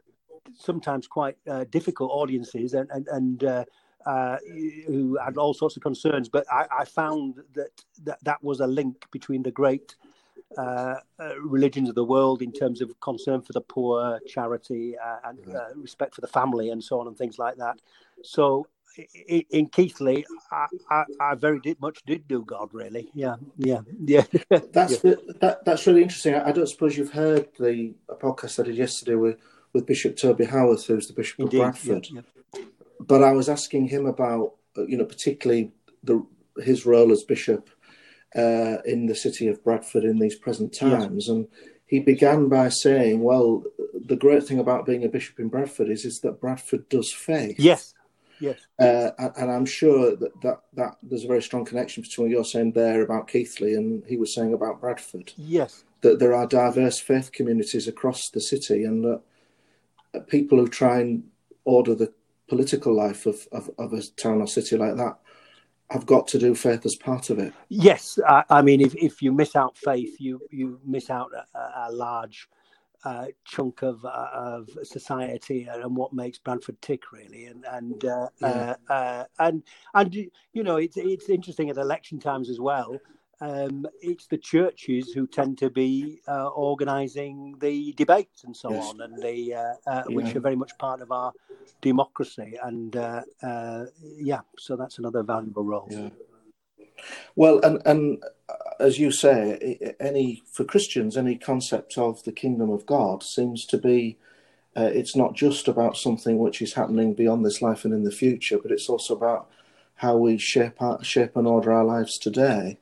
sometimes 0.57 1.07
quite 1.07 1.37
uh, 1.49 1.65
difficult 1.71 2.11
audiences 2.13 2.75
and 2.75 2.89
and, 2.91 3.07
and 3.09 3.45
uh, 3.45 3.65
uh, 4.07 4.39
who 4.87 5.19
had 5.23 5.37
all 5.37 5.55
sorts 5.55 5.77
of 5.77 5.83
concerns. 5.83 6.29
But 6.29 6.47
I, 6.51 6.67
I 6.81 6.85
found 6.85 7.37
that, 7.55 7.85
that 8.05 8.19
that 8.25 8.43
was 8.43 8.61
a 8.61 8.67
link 8.67 9.07
between 9.11 9.43
the 9.43 9.51
great 9.51 9.95
uh, 10.59 10.97
uh, 11.19 11.41
religions 11.41 11.89
of 11.89 11.95
the 11.95 12.05
world 12.05 12.43
in 12.43 12.53
terms 12.53 12.81
of 12.81 12.99
concern 13.01 13.41
for 13.41 13.53
the 13.53 13.61
poor, 13.61 14.19
charity, 14.27 14.97
uh, 14.99 15.29
and 15.29 15.55
uh, 15.55 15.67
respect 15.77 16.15
for 16.15 16.21
the 16.21 16.27
family, 16.27 16.71
and 16.71 16.83
so 16.83 17.01
on, 17.01 17.07
and 17.07 17.17
things 17.17 17.39
like 17.39 17.57
that. 17.57 17.81
So 18.23 18.67
in, 19.51 19.67
Keighley, 19.67 20.27
I, 20.51 20.67
I, 20.91 21.05
I, 21.21 21.35
very 21.35 21.61
did, 21.61 21.81
much 21.81 22.03
did 22.05 22.27
do 22.27 22.43
God, 22.45 22.71
really. 22.73 23.11
Yeah, 23.15 23.37
yeah, 23.57 23.83
yeah. 24.05 24.25
that's 24.73 24.93
yeah. 24.93 24.99
The, 25.03 25.37
that, 25.41 25.65
that's 25.65 25.87
really 25.87 26.03
interesting. 26.03 26.35
I, 26.35 26.49
I, 26.49 26.53
don't 26.53 26.67
suppose 26.67 26.97
you've 26.97 27.13
heard 27.13 27.49
the 27.59 27.95
podcast 28.09 28.61
I 28.61 28.65
did 28.65 28.77
yesterday 28.77 29.15
with 29.15 29.39
with 29.73 29.87
Bishop 29.87 30.17
Toby 30.17 30.45
Howarth, 30.45 30.87
who's 30.87 31.07
the 31.07 31.13
Bishop 31.13 31.41
Indeed, 31.41 31.59
of 31.59 31.63
Bradford. 31.63 32.09
Yeah, 32.11 32.23
yeah. 32.55 32.63
But 32.99 33.23
I 33.23 33.33
was 33.33 33.49
asking 33.49 33.89
him 33.89 34.07
about, 34.07 34.55
you 34.77 34.97
know, 34.97 35.05
particularly 35.05 35.73
the 36.03 36.27
his 36.61 36.85
role 36.85 37.13
as 37.13 37.23
bishop 37.23 37.71
uh, 38.37 38.79
in 38.85 39.07
the 39.07 39.15
city 39.15 39.49
of 39.49 39.63
Bradford 39.65 40.05
in 40.05 40.19
these 40.19 40.37
present 40.37 40.73
times, 40.73 41.29
and 41.29 41.49
he 41.87 42.01
began 42.01 42.49
by 42.49 42.69
saying, 42.69 43.23
"Well, 43.23 43.65
the 43.95 44.17
great 44.17 44.45
thing 44.45 44.59
about 44.59 44.87
being 44.87 45.05
a 45.05 45.09
bishop 45.09 45.41
in 45.41 45.49
Bradford 45.49 45.89
is 45.89 46.05
is 46.05 46.21
that 46.21 46.41
Bradford 46.41 46.89
does 46.89 47.13
faith." 47.13 47.59
Yes, 47.59 47.95
yes, 48.39 48.67
uh, 48.79 49.11
and, 49.37 49.51
I'm 49.51 49.67
sure 49.67 50.15
that, 50.17 50.41
that 50.43 50.61
that 50.75 50.97
there's 51.03 51.25
a 51.25 51.29
very 51.29 51.43
strong 51.43 51.65
connection 51.65 52.03
between 52.03 52.29
what 52.29 52.33
you're 52.33 52.45
saying 52.45 52.73
there 52.73 53.03
about 53.03 53.29
Keighley 53.29 53.75
and 53.75 54.05
he 54.07 54.17
was 54.17 54.35
saying 54.35 54.55
about 54.55 54.81
Bradford. 54.81 55.33
Yes, 55.37 55.85
that 56.03 56.21
there 56.21 56.35
are 56.35 56.47
diverse 56.47 57.01
faith 57.01 57.33
communities 57.33 57.89
across 57.89 58.31
the 58.31 58.41
city, 58.41 58.85
and 58.85 59.05
that 59.05 60.29
people 60.29 60.59
who 60.59 60.69
try 60.69 61.01
and 61.01 61.25
order 61.65 61.95
the 61.95 62.13
political 62.49 62.95
life 62.95 63.27
of, 63.27 63.47
of, 63.53 63.71
of 63.79 63.93
a 63.93 64.03
town 64.03 64.41
or 64.41 64.47
city 64.47 64.77
like 64.77 64.97
that 64.97 65.17
have 65.91 66.07
got 66.07 66.29
to 66.29 66.39
do 66.39 66.55
faith 66.55 66.87
as 66.87 66.95
part 66.95 67.31
of 67.31 67.39
it. 67.39 67.53
Yes, 67.69 68.19
I, 68.29 68.45
I 68.49 68.63
mean, 68.63 68.81
if, 68.81 68.95
if 68.95 69.21
you 69.21 69.33
miss 69.33 69.57
out 69.57 69.77
faith, 69.77 70.17
you 70.21 70.41
you 70.51 70.81
miss 70.85 71.11
out 71.11 71.31
a, 71.55 71.59
a 71.59 71.93
large 71.93 72.49
uh, 73.05 73.27
chunk 73.45 73.83
of 73.83 74.05
uh, 74.05 74.29
of 74.33 74.69
society 74.83 75.67
and 75.71 75.97
what 75.97 76.13
makes 76.13 76.39
Bradford 76.39 76.81
tick, 76.81 77.13
really. 77.13 77.47
And 77.47 77.65
and 77.71 78.05
uh, 78.05 78.29
yeah. 78.41 78.75
Uh, 78.89 78.93
uh, 78.93 79.25
and 79.41 79.63
and 79.95 80.15
you 80.15 80.63
know, 80.63 80.77
it's 80.77 80.97
it's 80.97 81.29
interesting 81.29 81.71
at 81.71 81.77
election 81.77 82.21
times 82.21 82.51
as 82.51 82.61
well 82.61 82.99
um, 83.41 83.87
it's 84.03 84.27
the 84.27 84.37
churches 84.37 85.13
who 85.13 85.27
tend 85.27 85.59
to 85.59 85.71
be 85.71 86.21
uh, 86.29 86.49
organising 86.49 87.55
the 87.61 87.93
debates 87.95 88.45
and 88.45 88.55
so 88.55 88.71
yes. 88.71 88.91
on, 88.91 89.01
and 89.01 89.23
the 89.23 89.55
uh, 89.55 89.91
uh, 89.91 90.03
yeah. 90.09 90.15
which 90.15 90.37
are 90.37 90.41
very 90.41 90.57
much 90.57 90.77
part 90.79 91.01
of 91.01 91.11
our 91.11 91.33
democracy. 91.81 92.59
And 92.63 92.95
uh, 92.97 93.23
uh, 93.43 93.87
yeah, 94.03 94.41
so 94.59 94.77
that's 94.77 94.99
another 94.99 95.23
valuable 95.23 95.65
role. 95.65 95.89
Yeah. 95.91 96.11
Well, 97.35 97.61
and 97.61 97.81
and 97.87 98.23
uh, 98.49 98.55
as 98.79 98.99
you 98.99 99.11
say, 99.11 99.97
any 99.99 100.43
for 100.53 100.65
Christians, 100.65 101.17
any 101.17 101.37
concept 101.37 101.97
of 101.97 102.23
the 102.25 102.33
kingdom 102.33 102.71
of 102.71 102.85
God 102.85 103.23
seems 103.23 103.65
to 103.67 103.79
be. 103.79 104.19
it's 104.77 105.17
not 105.17 105.35
just 105.35 105.69
about 105.69 105.97
something 105.97 106.39
which 106.39 106.63
is 106.63 106.75
happening 106.75 107.15
beyond 107.15 107.45
this 107.45 107.61
life 107.61 107.85
and 107.85 107.95
in 107.95 108.05
the 108.05 108.19
future, 108.25 108.59
but 108.63 108.71
it's 108.71 108.89
also 108.89 109.15
about 109.15 109.49
how 109.97 110.17
we 110.17 110.39
shape 110.39 110.81
our, 110.81 111.03
shape 111.05 111.37
and 111.37 111.47
order 111.47 111.73
our 111.73 111.85
lives 111.85 112.19
today. 112.19 112.79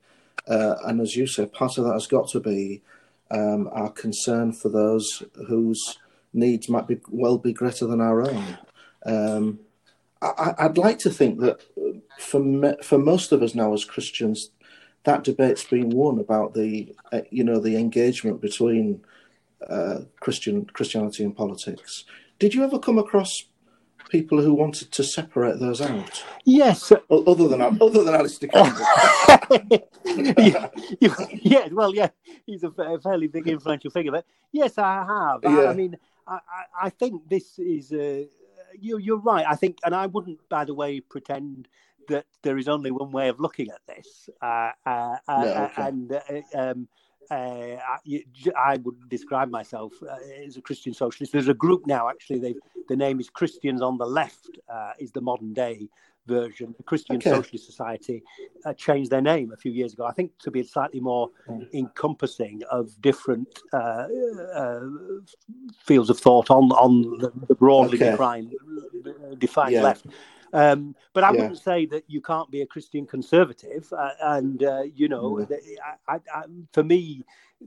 Uh, 0.46 0.76
and 0.86 1.00
as 1.00 1.16
you 1.16 1.26
say, 1.26 1.46
part 1.46 1.78
of 1.78 1.84
that 1.84 1.92
has 1.92 2.06
got 2.06 2.28
to 2.28 2.40
be 2.40 2.82
um, 3.30 3.68
our 3.72 3.90
concern 3.90 4.52
for 4.52 4.68
those 4.68 5.22
whose 5.48 5.98
needs 6.32 6.68
might 6.68 6.86
be 6.86 6.98
well 7.10 7.38
be 7.38 7.52
greater 7.52 7.86
than 7.86 8.00
our 8.00 8.22
own. 8.22 8.58
Um, 9.04 9.60
I, 10.20 10.66
would 10.66 10.78
like 10.78 10.98
to 11.00 11.10
think 11.10 11.40
that 11.40 11.60
for 12.18 12.40
me, 12.40 12.74
for 12.82 12.98
most 12.98 13.30
of 13.30 13.42
us 13.42 13.54
now 13.54 13.72
as 13.72 13.84
Christians, 13.84 14.50
that 15.04 15.22
debate's 15.22 15.64
been 15.64 15.90
won 15.90 16.18
about 16.18 16.54
the 16.54 16.94
uh, 17.12 17.20
you 17.30 17.44
know 17.44 17.60
the 17.60 17.76
engagement 17.76 18.40
between 18.40 19.00
uh, 19.68 20.00
Christian 20.20 20.64
Christianity 20.66 21.24
and 21.24 21.36
politics. 21.36 22.04
Did 22.38 22.54
you 22.54 22.64
ever 22.64 22.78
come 22.78 22.98
across 22.98 23.44
people 24.08 24.40
who 24.42 24.54
wanted 24.54 24.90
to 24.92 25.04
separate 25.04 25.60
those 25.60 25.80
out? 25.80 26.24
Yes. 26.44 26.92
Other 27.10 27.48
than 27.48 27.60
other 27.62 28.04
than 28.04 28.14
Alastair 28.14 28.48
Campbell. 28.52 28.86
yeah, 31.42 31.68
well, 31.72 31.94
yeah, 31.94 32.08
he's 32.46 32.64
a 32.64 32.70
fairly 33.02 33.28
big 33.28 33.46
influential 33.48 33.90
figure. 33.90 34.12
But 34.12 34.26
yes, 34.52 34.78
I 34.78 35.04
have. 35.04 35.40
Yeah. 35.42 35.66
I, 35.66 35.70
I 35.70 35.74
mean, 35.74 35.96
I, 36.26 36.38
I, 36.82 36.90
think 36.90 37.28
this 37.28 37.58
is. 37.58 37.92
Uh, 37.92 38.24
you, 38.78 38.98
you're 38.98 39.20
right. 39.20 39.46
I 39.48 39.54
think, 39.54 39.78
and 39.84 39.94
I 39.94 40.06
wouldn't, 40.06 40.46
by 40.48 40.64
the 40.64 40.74
way, 40.74 41.00
pretend 41.00 41.68
that 42.08 42.26
there 42.42 42.58
is 42.58 42.68
only 42.68 42.90
one 42.90 43.10
way 43.10 43.28
of 43.28 43.40
looking 43.40 43.68
at 43.70 43.80
this. 43.86 44.28
Uh, 44.40 44.70
uh, 44.86 45.16
uh 45.28 45.68
okay. 45.70 45.82
And 45.82 46.12
uh, 46.12 46.20
um, 46.54 46.88
uh, 47.30 47.76
I, 48.56 48.76
would 48.82 49.08
describe 49.08 49.50
myself 49.50 49.92
uh, 50.02 50.16
as 50.46 50.56
a 50.56 50.62
Christian 50.62 50.94
socialist. 50.94 51.32
There's 51.32 51.48
a 51.48 51.54
group 51.54 51.86
now, 51.86 52.08
actually, 52.08 52.56
the 52.88 52.96
name 52.96 53.20
is 53.20 53.28
Christians 53.28 53.82
on 53.82 53.98
the 53.98 54.06
Left, 54.06 54.58
uh, 54.68 54.92
is 54.98 55.12
the 55.12 55.20
modern 55.20 55.52
day 55.52 55.88
version. 56.26 56.74
The 56.76 56.84
Christian 56.84 57.16
okay. 57.16 57.30
Socialist 57.30 57.66
Society 57.66 58.22
uh, 58.64 58.74
changed 58.74 59.10
their 59.10 59.20
name 59.20 59.52
a 59.52 59.56
few 59.56 59.72
years 59.72 59.94
ago, 59.94 60.04
I 60.04 60.12
think, 60.12 60.38
to 60.40 60.50
be 60.50 60.62
slightly 60.62 61.00
more 61.00 61.30
mm. 61.48 61.66
encompassing 61.72 62.62
of 62.70 63.00
different 63.00 63.48
uh, 63.72 64.06
uh, 64.54 64.80
fields 65.84 66.10
of 66.10 66.18
thought 66.18 66.50
on, 66.50 66.70
on 66.72 67.18
the, 67.18 67.32
the 67.48 67.54
broadly 67.54 67.96
okay. 67.96 68.10
defined, 68.10 68.54
defined 69.38 69.72
yeah. 69.72 69.82
left. 69.82 70.06
Um, 70.52 70.94
but 71.12 71.24
I 71.24 71.32
yeah. 71.32 71.42
wouldn't 71.42 71.58
say 71.58 71.86
that 71.86 72.04
you 72.08 72.20
can't 72.20 72.50
be 72.50 72.62
a 72.62 72.66
Christian 72.66 73.06
conservative. 73.06 73.92
Uh, 73.92 74.10
and 74.20 74.62
uh, 74.62 74.82
you 74.94 75.08
know, 75.08 75.36
mm. 75.36 75.58
I, 76.08 76.14
I, 76.14 76.20
I, 76.34 76.44
for 76.72 76.82
me, 76.82 77.24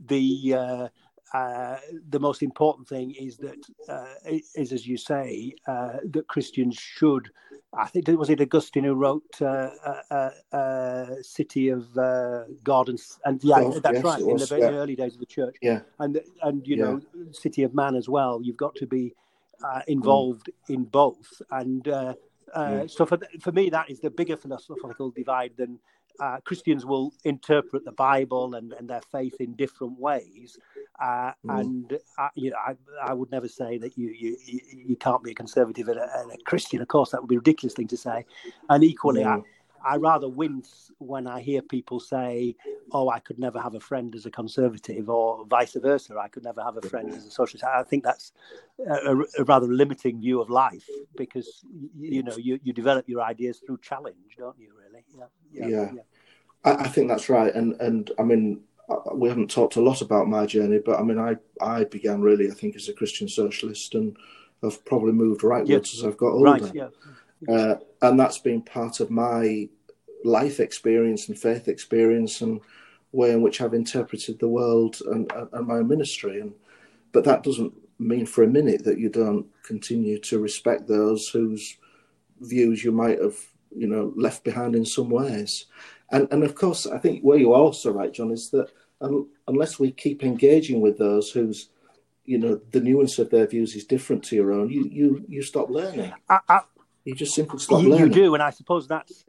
the 0.07 0.53
uh, 0.55 0.88
uh, 1.33 1.77
the 2.09 2.19
most 2.19 2.43
important 2.43 2.88
thing 2.88 3.11
is 3.11 3.38
that 3.38 3.65
uh, 3.88 4.05
is, 4.25 4.71
as 4.71 4.85
you 4.85 4.97
say, 4.97 5.53
uh, 5.67 5.97
that 6.05 6.27
Christians 6.27 6.75
should. 6.75 7.29
I 7.73 7.88
think 7.88 8.07
was 8.09 8.29
it 8.29 8.41
Augustine 8.41 8.83
who 8.83 8.95
wrote 8.95 9.23
"City 11.23 11.69
of 11.69 11.93
God" 12.63 12.89
and, 12.89 13.00
and 13.23 13.43
yeah, 13.43 13.55
oh, 13.59 13.79
that's 13.79 13.95
yes, 13.95 14.03
right 14.03 14.21
in 14.21 14.38
the 14.38 14.45
very 14.45 14.61
yeah. 14.61 14.71
early 14.71 14.95
days 14.95 15.13
of 15.13 15.19
the 15.21 15.25
church. 15.25 15.55
Yeah, 15.61 15.79
and 16.00 16.19
and 16.43 16.67
you 16.67 16.75
yeah. 16.75 16.83
know, 16.83 17.01
"City 17.31 17.63
of 17.63 17.73
Man" 17.73 17.95
as 17.95 18.09
well. 18.09 18.41
You've 18.43 18.57
got 18.57 18.75
to 18.75 18.85
be 18.85 19.13
involved 19.88 20.50
mm. 20.67 20.73
in 20.73 20.83
both, 20.83 21.41
and 21.51 21.88
uh, 22.53 22.88
so 22.88 23.05
for 23.05 23.20
for 23.39 23.51
me, 23.51 23.70
that 23.70 23.89
is 23.89 24.00
the 24.00 24.10
bigger 24.10 24.38
philosophical 24.38 25.12
divide 25.12 25.53
than 25.58 25.79
uh, 26.20 26.38
Christians 26.43 26.86
will 26.86 27.13
interpret 27.24 27.86
the 27.86 27.91
Bible 27.91 28.55
and, 28.55 28.74
and 28.74 28.89
their 28.89 29.01
faith 29.12 29.36
in 29.39 29.53
different 29.53 30.00
ways, 30.00 30.58
uh, 31.01 31.31
mm. 31.46 31.60
and 31.60 32.00
I, 32.17 32.25
uh, 32.25 32.29
you 32.36 32.51
know, 32.51 32.58
I, 32.58 32.75
I 33.01 33.13
would 33.13 33.31
never 33.31 33.48
say 33.48 33.77
that 33.77 33.98
you 33.98 34.10
you, 34.10 34.38
you 34.72 34.96
can't 34.96 35.24
be 35.24 35.31
a 35.31 35.36
conservative 35.36 35.88
and 35.88 36.00
a, 36.00 36.20
and 36.20 36.31
a 36.31 36.38
Christian. 36.46 36.81
Of 36.81 36.88
course, 36.88 37.12
that 37.12 37.22
would 37.22 37.29
be 37.29 37.36
a 37.36 37.39
ridiculous 37.39 37.74
thing 37.74 37.88
to 37.88 37.98
say. 37.98 38.25
And 38.70 38.84
equally, 38.84 39.24
mm. 39.24 39.39
I, 39.39 39.41
I 39.85 39.97
rather 39.97 40.29
wince 40.29 40.91
when 41.00 41.27
I 41.27 41.41
hear 41.41 41.61
people 41.61 42.00
say, 42.00 42.55
"Oh, 42.91 43.09
I 43.09 43.19
could 43.19 43.39
never 43.39 43.59
have 43.59 43.75
a 43.75 43.79
friend 43.79 44.13
as 44.15 44.25
a 44.25 44.31
conservative," 44.31 45.09
or 45.09 45.45
vice 45.45 45.73
versa. 45.73 46.17
I 46.17 46.27
could 46.27 46.43
never 46.43 46.61
have 46.61 46.77
a 46.77 46.81
friend 46.81 47.13
as 47.13 47.25
a 47.25 47.31
socialist. 47.31 47.63
I 47.63 47.83
think 47.83 48.03
that's 48.03 48.31
a, 48.88 49.17
a 49.39 49.43
rather 49.43 49.67
limiting 49.67 50.19
view 50.21 50.41
of 50.41 50.50
life 50.50 50.88
because 51.15 51.63
you 52.00 52.23
know 52.23 52.35
you, 52.38 52.59
you 52.63 52.73
develop 52.73 53.07
your 53.07 53.21
ideas 53.21 53.61
through 53.65 53.79
challenge, 53.81 54.35
don't 54.38 54.59
you? 54.59 54.71
Really? 54.75 55.03
Yeah. 55.17 55.25
Yeah. 55.51 55.67
yeah. 55.67 55.91
yeah. 55.95 56.01
I, 56.63 56.83
I, 56.83 56.88
think 56.88 57.07
that's 57.07 57.29
right, 57.29 57.53
and 57.53 57.79
and 57.81 58.11
I 58.19 58.23
mean. 58.23 58.61
Uh, 58.89 59.13
we 59.13 59.29
haven't 59.29 59.50
talked 59.50 59.77
a 59.77 59.81
lot 59.81 60.01
about 60.01 60.27
my 60.27 60.45
journey, 60.45 60.79
but 60.83 61.00
I 61.00 61.03
mean, 61.03 61.17
I, 61.17 61.38
I 61.61 61.85
began 61.85 62.19
really, 62.19 62.51
I 62.51 62.53
think, 62.53 62.75
as 62.75 62.89
a 62.89 62.93
Christian 62.93 63.29
socialist, 63.29 63.93
and 63.93 64.17
have 64.63 64.83
probably 64.85 65.11
moved 65.11 65.41
rightwards 65.41 65.67
yeah. 65.67 65.77
as 65.77 66.03
I've 66.05 66.17
got 66.17 66.31
older. 66.31 66.51
Right, 66.51 66.75
yeah. 66.75 66.88
Uh, 67.50 67.75
and 68.01 68.19
that's 68.19 68.38
been 68.38 68.62
part 68.62 69.00
of 69.00 69.10
my 69.10 69.67
life 70.24 70.60
experience 70.60 71.27
and 71.27 71.38
faith 71.38 71.67
experience 71.67 72.41
and 72.41 72.62
way 73.12 73.31
in 73.31 73.41
which 73.41 73.62
I've 73.62 73.74
interpreted 73.74 74.39
the 74.39 74.48
world 74.48 74.98
and, 75.07 75.31
and 75.51 75.67
my 75.67 75.81
ministry. 75.81 76.39
And 76.39 76.53
but 77.12 77.24
that 77.25 77.43
doesn't 77.43 77.74
mean 78.00 78.25
for 78.25 78.43
a 78.43 78.48
minute 78.48 78.83
that 78.86 79.00
you 79.00 79.10
don't 79.10 79.45
continue 79.63 80.19
to 80.19 80.39
respect 80.39 80.88
those 80.88 81.27
whose 81.27 81.77
views 82.39 82.83
you 82.83 82.91
might 82.91 83.19
have, 83.19 83.38
you 83.75 83.88
know, 83.88 84.13
left 84.15 84.43
behind 84.43 84.75
in 84.75 84.86
some 84.86 85.10
ways. 85.10 85.65
And 86.12 86.27
and 86.31 86.43
of 86.43 86.55
course, 86.55 86.88
I 86.88 86.98
think 86.98 87.21
where 87.21 87.38
you 87.38 87.53
are 87.53 87.62
also 87.62 87.91
right, 87.91 88.13
John, 88.13 88.31
is 88.31 88.50
that 88.51 88.69
unless 89.48 89.79
we 89.79 89.91
keep 89.91 90.24
engaging 90.24 90.81
with 90.81 90.98
those 90.98 91.31
whose 91.31 91.69
you 92.25 92.38
know 92.38 92.62
the 92.71 92.79
nuance 92.79 93.17
of 93.17 93.29
their 93.29 93.48
views 93.48 93.75
is 93.75 93.86
different 93.86 94.24
to 94.25 94.36
your 94.36 94.51
own, 94.51 94.69
you 94.69 94.88
you 94.91 95.25
you 95.27 95.41
stop 95.41 95.69
learning. 95.69 96.13
I, 96.29 96.62
you 97.05 97.15
just 97.15 97.34
simply 97.34 97.60
stop 97.60 97.81
you, 97.81 97.89
learning. 97.89 98.08
You 98.08 98.13
do, 98.13 98.34
and 98.34 98.43
I 98.43 98.51
suppose 98.51 98.88
that's 98.88 99.25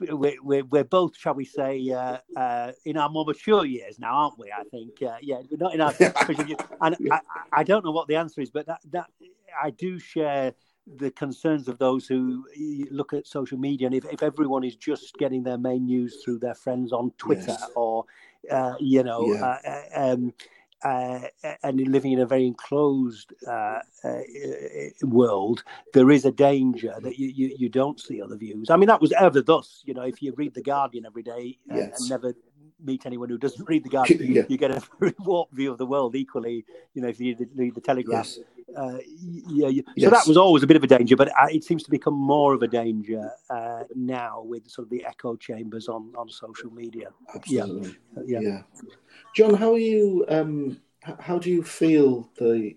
we're, 0.00 0.42
we're, 0.42 0.64
we're 0.64 0.84
both, 0.84 1.16
shall 1.16 1.34
we 1.34 1.44
say, 1.44 1.90
uh, 1.90 2.18
uh, 2.36 2.72
in 2.84 2.96
our 2.96 3.08
more 3.08 3.24
mature 3.24 3.64
years 3.64 3.98
now, 3.98 4.14
aren't 4.14 4.38
we? 4.38 4.52
I 4.52 4.62
think, 4.64 5.02
uh, 5.02 5.16
yeah, 5.20 5.40
we're 5.50 5.56
not 5.56 5.74
in 5.74 5.80
our. 5.80 5.94
and 6.80 6.96
I, 7.10 7.20
I, 7.52 7.64
don't 7.64 7.84
know 7.84 7.90
what 7.90 8.08
the 8.08 8.16
answer 8.16 8.40
is, 8.40 8.50
but 8.50 8.66
that, 8.66 8.80
that 8.92 9.06
I 9.60 9.70
do 9.70 9.98
share 9.98 10.54
the 10.86 11.10
concerns 11.10 11.66
of 11.68 11.78
those 11.78 12.06
who 12.06 12.44
look 12.90 13.12
at 13.12 13.26
social 13.26 13.58
media, 13.58 13.86
and 13.86 13.96
if, 13.96 14.04
if 14.12 14.22
everyone 14.22 14.64
is 14.64 14.76
just 14.76 15.14
getting 15.16 15.42
their 15.42 15.58
main 15.58 15.86
news 15.86 16.22
through 16.24 16.38
their 16.38 16.54
friends 16.54 16.92
on 16.92 17.10
Twitter 17.18 17.44
yes. 17.48 17.70
or, 17.74 18.04
uh, 18.50 18.74
you 18.78 19.02
know, 19.02 19.26
yeah. 19.32 19.58
Uh, 19.64 20.12
um, 20.12 20.32
uh, 20.84 21.20
and 21.62 21.80
living 21.80 22.12
in 22.12 22.20
a 22.20 22.26
very 22.26 22.46
enclosed 22.46 23.32
uh, 23.48 23.80
uh, 24.04 24.20
world, 25.02 25.64
there 25.94 26.10
is 26.10 26.26
a 26.26 26.30
danger 26.30 26.94
that 27.00 27.18
you, 27.18 27.28
you, 27.28 27.56
you, 27.58 27.68
don't 27.70 27.98
see 27.98 28.20
other 28.20 28.36
views. 28.36 28.68
I 28.68 28.76
mean, 28.76 28.88
that 28.88 29.00
was 29.00 29.12
ever 29.12 29.40
thus. 29.40 29.82
You 29.86 29.94
know, 29.94 30.02
if 30.02 30.22
you 30.22 30.34
read 30.36 30.54
the 30.54 30.62
Guardian 30.62 31.06
every 31.06 31.22
day 31.22 31.58
uh, 31.72 31.76
yes. 31.76 32.00
and 32.00 32.10
never 32.10 32.34
meet 32.82 33.06
anyone 33.06 33.28
who 33.28 33.38
doesn't 33.38 33.64
read 33.68 33.84
the 33.84 33.88
Guardian, 33.88 34.20
yeah. 34.32 34.42
you 34.48 34.56
get 34.56 34.70
a 34.70 34.82
very 34.98 35.14
warped 35.20 35.54
view 35.54 35.72
of 35.72 35.78
the 35.78 35.86
world. 35.86 36.14
Equally, 36.14 36.64
you 36.94 37.02
know, 37.02 37.08
if 37.08 37.20
you 37.20 37.36
read 37.54 37.74
the 37.74 37.80
Telegraph, 37.80 38.26
yes. 38.26 38.76
uh, 38.76 38.98
yeah. 39.48 39.68
You, 39.68 39.84
yes. 39.96 40.08
So 40.08 40.10
that 40.10 40.26
was 40.26 40.36
always 40.36 40.62
a 40.62 40.66
bit 40.66 40.76
of 40.76 40.84
a 40.84 40.86
danger, 40.86 41.16
but 41.16 41.28
uh, 41.28 41.46
it 41.50 41.64
seems 41.64 41.82
to 41.84 41.90
become 41.90 42.14
more 42.14 42.54
of 42.54 42.62
a 42.62 42.68
danger 42.68 43.30
uh, 43.50 43.84
now 43.94 44.42
with 44.42 44.68
sort 44.68 44.86
of 44.86 44.90
the 44.90 45.04
echo 45.04 45.36
chambers 45.36 45.88
on 45.88 46.12
on 46.16 46.28
social 46.28 46.70
media. 46.70 47.08
Absolutely. 47.34 47.96
Yeah. 48.26 48.40
yeah. 48.40 48.62
John, 49.34 49.54
how 49.54 49.72
are 49.72 49.78
you? 49.78 50.24
Um, 50.28 50.80
how 51.18 51.38
do 51.38 51.50
you 51.50 51.62
feel 51.62 52.30
the 52.38 52.76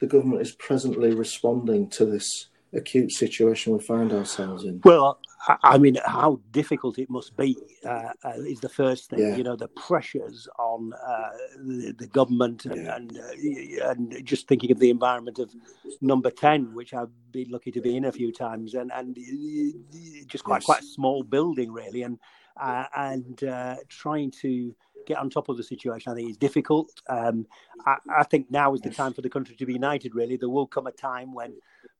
the 0.00 0.06
government 0.06 0.42
is 0.42 0.52
presently 0.52 1.14
responding 1.14 1.88
to 1.90 2.04
this 2.04 2.48
acute 2.72 3.12
situation 3.12 3.72
we 3.72 3.80
find 3.80 4.12
ourselves 4.12 4.64
in? 4.64 4.80
Well, 4.84 5.20
I 5.62 5.78
mean, 5.78 5.96
how 6.04 6.40
difficult 6.50 6.98
it 6.98 7.08
must 7.08 7.36
be 7.36 7.56
uh, 7.84 8.10
uh, 8.24 8.32
is 8.36 8.60
the 8.60 8.68
first 8.68 9.10
thing. 9.10 9.20
Yeah. 9.20 9.36
You 9.36 9.44
know, 9.44 9.56
the 9.56 9.68
pressures 9.68 10.48
on 10.58 10.92
uh, 10.92 11.28
the, 11.56 11.94
the, 11.96 12.06
government 12.08 12.66
and 12.66 12.84
yeah. 12.84 12.96
and, 12.96 13.16
uh, 13.16 13.90
and, 13.90 14.26
just 14.26 14.48
thinking 14.48 14.72
of 14.72 14.78
the 14.78 14.90
environment 14.90 15.38
of 15.38 15.54
Number 16.00 16.30
Ten, 16.30 16.74
which 16.74 16.92
I've 16.92 17.10
been 17.32 17.50
lucky 17.50 17.70
to 17.70 17.80
be 17.80 17.96
in 17.96 18.06
a 18.06 18.12
few 18.12 18.32
times, 18.32 18.74
and 18.74 18.90
and 18.92 19.16
just 20.26 20.44
quite 20.44 20.56
yes. 20.56 20.64
quite 20.64 20.82
a 20.82 20.86
small 20.86 21.22
building 21.22 21.72
really, 21.72 22.02
and 22.02 22.18
uh, 22.60 22.84
and 22.96 23.44
uh, 23.44 23.76
trying 23.88 24.30
to 24.42 24.74
get 25.06 25.16
on 25.16 25.30
top 25.30 25.48
of 25.48 25.56
the 25.56 25.62
situation. 25.62 26.12
I 26.12 26.14
think 26.14 26.30
is 26.30 26.36
difficult. 26.36 27.00
Um, 27.08 27.46
I, 27.86 27.96
I, 28.18 28.24
think 28.24 28.50
now 28.50 28.74
is 28.74 28.80
the 28.82 28.90
time 28.90 29.14
for 29.14 29.22
the 29.22 29.30
country 29.30 29.56
to 29.56 29.66
be 29.66 29.72
united. 29.72 30.14
Really, 30.14 30.36
there 30.36 30.50
will 30.50 30.66
come 30.66 30.86
a 30.86 30.92
time 30.92 31.32
when 31.32 31.54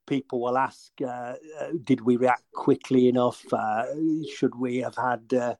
people 0.09 0.41
will 0.41 0.59
ask, 0.59 0.91
uh, 1.03 1.07
uh, 1.07 1.35
did 1.85 2.01
we 2.01 2.17
react 2.17 2.51
quickly 2.53 3.09
enough? 3.09 3.45
Uh, 3.53 3.85
should 4.35 4.55
we 4.55 4.79
have 4.79 4.97
had 4.97 5.23
uh, 5.33 5.55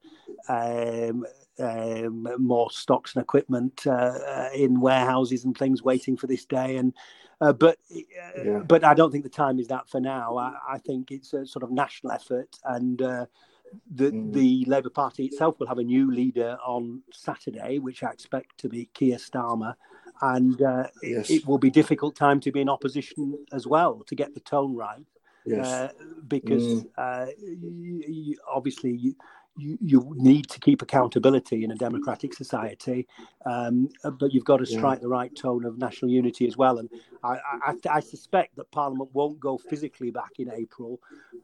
um, 0.49 1.25
um, 1.59 2.29
more 2.39 2.71
stocks 2.71 3.15
and 3.15 3.23
equipment 3.23 3.87
uh, 3.87 4.49
in 4.55 4.81
warehouses 4.81 5.45
and 5.45 5.57
things 5.57 5.83
waiting 5.83 6.17
for 6.17 6.27
this 6.27 6.45
day? 6.45 6.77
And 6.77 6.95
uh, 7.41 7.53
but 7.53 7.79
yeah. 7.91 8.61
but 8.67 8.83
I 8.83 8.95
don't 8.95 9.13
think 9.13 9.23
the 9.23 9.31
time 9.31 9.61
is 9.61 9.69
that 9.69 9.89
for 9.89 10.01
now. 10.01 10.37
I, 10.37 10.55
I 10.75 10.79
think 10.79 11.13
it's 11.13 11.33
a 11.33 11.47
sort 11.47 11.63
of 11.63 11.71
national 11.71 12.13
effort 12.13 12.59
and 12.65 12.99
the 12.99 14.11
mm. 14.11 14.33
the 14.33 14.65
Labour 14.67 14.91
Party 14.91 15.27
itself 15.27 15.59
will 15.59 15.67
have 15.67 15.79
a 15.79 15.85
new 15.85 16.11
leader 16.11 16.57
on 16.67 17.03
Saturday, 17.13 17.79
which 17.79 18.03
I 18.03 18.11
expect 18.11 18.59
to 18.59 18.69
be 18.69 18.87
Keir 18.95 19.19
Starmer, 19.19 19.75
and 20.21 20.61
uh, 20.63 20.87
yes. 21.03 21.31
it, 21.31 21.37
it, 21.37 21.47
will 21.47 21.59
be 21.59 21.71
difficult 21.71 22.17
time 22.17 22.41
to 22.41 22.53
be 22.53 22.61
in 22.61 22.69
opposition 22.69 23.39
as 23.53 23.67
well 23.67 24.03
to 24.07 24.15
get 24.15 24.35
the 24.35 24.41
tone 24.41 24.75
right. 24.75 25.05
Yes. 25.45 25.67
Uh, 25.67 25.93
because 26.27 26.63
mm. 26.63 26.87
uh, 26.99 27.27
you, 27.39 28.05
you, 28.07 28.39
obviously 28.51 28.93
you, 28.93 29.15
you, 29.59 29.77
you 29.81 30.15
need 30.17 30.49
to 30.51 30.61
keep 30.61 30.83
accountability 30.83 31.65
in 31.65 31.73
a 31.73 31.75
democratic 31.75 32.33
society, 32.33 33.07
um, 33.45 33.89
but 34.19 34.33
you've 34.33 34.45
got 34.45 34.59
to 34.59 34.67
strike 34.67 34.99
yeah. 34.99 35.03
the 35.03 35.09
right 35.09 35.35
tone 35.35 35.65
of 35.65 35.79
national 35.79 36.11
unity 36.11 36.47
as 36.47 36.57
well. 36.57 36.79
And 36.79 36.89
I, 37.23 37.39
I, 37.67 37.75
I, 37.91 38.01
suspect 38.01 38.57
that 38.57 38.71
Parliament 38.71 39.11
won't 39.13 39.41
go 39.41 39.59
physically 39.59 40.11
back 40.11 40.33
in 40.39 40.51
April, 40.51 41.01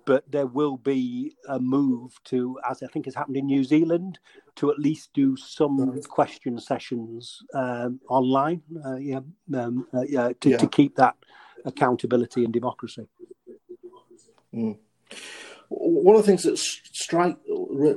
but 0.07 0.31
there 0.31 0.47
will 0.47 0.77
be 0.77 1.37
a 1.49 1.59
move 1.59 2.13
to, 2.25 2.59
as 2.69 2.83
I 2.83 2.87
think 2.87 3.07
has 3.07 3.15
happened 3.15 3.37
in 3.37 3.47
New 3.47 3.65
Zealand, 3.65 4.19
to 4.57 4.71
at 4.71 4.79
least 4.79 5.13
do 5.13 5.37
some 5.37 6.01
question 6.03 6.59
sessions 6.59 7.43
um, 7.55 8.01
online. 8.09 8.63
Uh, 8.85 8.97
yeah, 8.97 9.21
um, 9.55 9.87
uh, 9.93 10.03
yeah, 10.03 10.33
to, 10.41 10.51
yeah, 10.51 10.57
to, 10.59 10.69
keep 10.69 10.95
that 10.97 11.17
accountability 11.65 12.45
and 12.45 12.53
democracy. 12.53 13.09
Mm 14.55 14.79
one 15.69 16.17
of 16.17 16.23
the 16.23 16.27
things 16.27 16.43
that 16.45 16.59
strike 16.59 17.37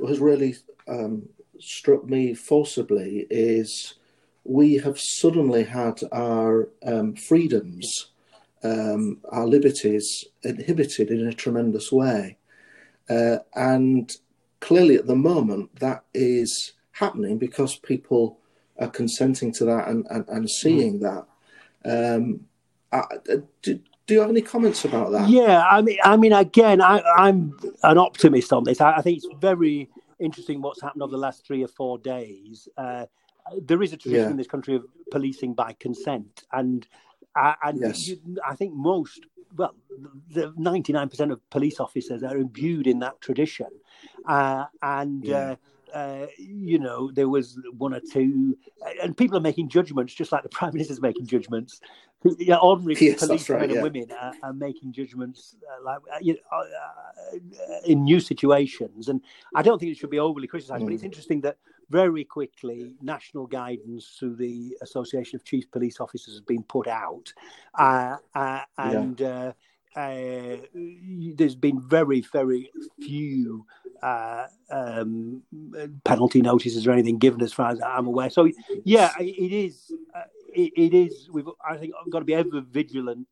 has 0.08 0.18
really 0.18 0.56
um, 0.86 1.28
struck 1.58 2.04
me 2.04 2.34
forcibly 2.34 3.26
is 3.30 3.94
we 4.44 4.76
have 4.76 4.98
suddenly 4.98 5.64
had 5.64 6.00
our 6.12 6.68
um, 6.84 7.14
freedoms, 7.14 8.10
um, 8.62 9.18
our 9.30 9.46
liberties 9.46 10.24
inhibited 10.42 11.10
in 11.10 11.26
a 11.26 11.32
tremendous 11.32 11.92
way, 11.92 12.38
uh, 13.10 13.38
and 13.54 14.16
clearly 14.60 14.96
at 14.96 15.06
the 15.06 15.16
moment 15.16 15.74
that 15.80 16.04
is 16.14 16.72
happening 16.92 17.38
because 17.38 17.76
people 17.76 18.38
are 18.78 18.88
consenting 18.88 19.52
to 19.52 19.64
that 19.64 19.88
and, 19.88 20.06
and, 20.10 20.26
and 20.28 20.50
seeing 20.50 21.00
mm. 21.00 21.02
that. 21.02 22.16
Um, 22.16 22.40
I, 22.90 23.04
do, 23.62 23.80
do 24.08 24.14
you 24.14 24.20
have 24.20 24.30
any 24.30 24.40
comments 24.40 24.86
about 24.86 25.12
that? 25.12 25.28
Yeah, 25.28 25.62
I 25.70 25.82
mean, 25.82 25.98
I 26.02 26.16
mean, 26.16 26.32
again, 26.32 26.80
I, 26.80 27.02
am 27.18 27.56
an 27.82 27.98
optimist 27.98 28.54
on 28.54 28.64
this. 28.64 28.80
I, 28.80 28.94
I, 28.94 29.02
think 29.02 29.18
it's 29.18 29.28
very 29.38 29.90
interesting 30.18 30.62
what's 30.62 30.80
happened 30.80 31.02
over 31.02 31.12
the 31.12 31.18
last 31.18 31.46
three 31.46 31.62
or 31.62 31.68
four 31.68 31.98
days. 31.98 32.68
Uh, 32.76 33.04
there 33.60 33.82
is 33.82 33.92
a 33.92 33.98
tradition 33.98 34.24
yeah. 34.24 34.30
in 34.30 34.38
this 34.38 34.46
country 34.46 34.74
of 34.74 34.86
policing 35.10 35.52
by 35.52 35.76
consent, 35.78 36.44
and 36.52 36.88
uh, 37.36 37.52
and 37.62 37.80
yes. 37.80 38.08
you, 38.08 38.18
I 38.44 38.56
think 38.56 38.72
most, 38.72 39.26
well, 39.54 39.74
the 40.30 40.52
99% 40.52 41.30
of 41.30 41.50
police 41.50 41.78
officers 41.78 42.22
are 42.22 42.38
imbued 42.38 42.86
in 42.86 42.98
that 43.00 43.20
tradition, 43.20 43.68
uh, 44.26 44.64
and. 44.82 45.24
Yeah. 45.24 45.36
Uh, 45.36 45.56
uh, 45.94 46.26
you 46.36 46.78
know, 46.78 47.10
there 47.10 47.30
was 47.30 47.58
one 47.78 47.94
or 47.94 48.00
two, 48.12 48.54
and 49.02 49.16
people 49.16 49.38
are 49.38 49.40
making 49.40 49.70
judgments, 49.70 50.12
just 50.12 50.32
like 50.32 50.42
the 50.42 50.48
prime 50.50 50.72
minister's 50.74 51.00
making 51.00 51.26
judgments. 51.26 51.80
Yeah, 52.24 52.56
ordinary 52.56 52.96
yes, 52.98 53.20
policemen 53.20 53.58
right, 53.58 53.70
yeah. 53.70 53.76
and 53.76 53.82
women 53.84 54.10
are, 54.10 54.32
are, 54.42 54.52
making 54.52 54.92
judgments 54.92 55.54
uh, 55.70 55.84
like 55.84 55.98
uh, 56.12 56.18
you 56.20 56.34
know, 56.34 56.40
uh, 56.52 57.36
uh, 57.36 57.80
in 57.84 58.02
new 58.02 58.18
situations, 58.18 59.08
and 59.08 59.20
I 59.54 59.62
don't 59.62 59.78
think 59.78 59.92
it 59.92 59.98
should 59.98 60.10
be 60.10 60.18
overly 60.18 60.48
criticised. 60.48 60.82
Mm. 60.82 60.86
But 60.86 60.94
it's 60.94 61.02
mm. 61.02 61.06
interesting 61.06 61.40
that 61.42 61.58
very 61.90 62.24
quickly 62.24 62.96
national 63.00 63.46
guidance 63.46 64.16
through 64.18 64.34
the 64.34 64.76
Association 64.82 65.36
of 65.36 65.44
Chief 65.44 65.70
Police 65.70 66.00
Officers 66.00 66.34
has 66.34 66.40
been 66.40 66.64
put 66.64 66.88
out, 66.88 67.32
and. 67.78 69.20
Yeah. 69.20 69.52
Uh, 69.96 70.58
there's 71.34 71.56
been 71.56 71.80
very, 71.80 72.20
very 72.20 72.70
few 73.00 73.66
uh, 74.02 74.46
um, 74.70 75.42
penalty 76.04 76.40
notices 76.40 76.86
or 76.86 76.92
anything 76.92 77.18
given, 77.18 77.42
as 77.42 77.52
far 77.52 77.70
as 77.70 77.80
I'm 77.80 78.06
aware. 78.06 78.30
So, 78.30 78.48
yeah, 78.84 79.10
it 79.18 79.52
is. 79.52 79.92
Uh, 80.14 80.20
it, 80.48 80.72
it 80.76 80.94
is. 80.94 81.28
We've, 81.32 81.48
I 81.66 81.76
think, 81.76 81.94
we've 82.04 82.12
got 82.12 82.20
to 82.20 82.24
be 82.24 82.34
ever 82.34 82.60
vigilant 82.60 83.28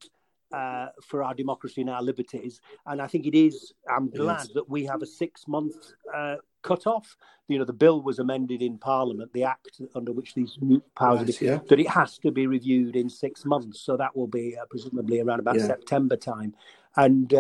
uh, 0.53 0.89
for 1.03 1.23
our 1.23 1.35
democracy 1.35 1.81
and 1.81 1.91
our 1.91 2.03
liberties. 2.03 2.61
And 2.87 3.03
I 3.03 3.07
think 3.07 3.27
it 3.27 3.37
is. 3.37 3.73
I'm 3.91 4.11
glad 4.11 4.39
yes. 4.39 4.49
that 4.55 4.69
we 4.69 4.85
have 4.85 5.03
a 5.03 5.07
six 5.07 5.49
month 5.49 5.75
uh, 6.15 6.37
cut 6.63 6.87
off. 6.87 7.17
You 7.49 7.59
know, 7.59 7.65
the 7.65 7.73
bill 7.73 8.03
was 8.03 8.19
amended 8.19 8.63
in 8.63 8.79
Parliament, 8.79 9.33
the 9.33 9.45
act 9.45 9.81
under 9.95 10.13
which 10.13 10.35
these 10.35 10.57
new 10.61 10.83
powers 10.97 11.21
right, 11.21 11.43
yeah. 11.43 11.59
that 11.69 11.81
it 11.81 11.89
has 11.89 12.19
to 12.19 12.31
be 12.31 12.47
reviewed 12.47 12.97
in 12.97 13.09
six 13.09 13.45
months. 13.45 13.81
So 13.81 13.97
that 13.97 14.17
will 14.17 14.27
be 14.27 14.57
uh, 14.57 14.65
presumably 14.71 15.21
around 15.21 15.41
about 15.41 15.57
yeah. 15.57 15.67
September 15.67 16.17
time. 16.17 16.55
And 16.97 17.33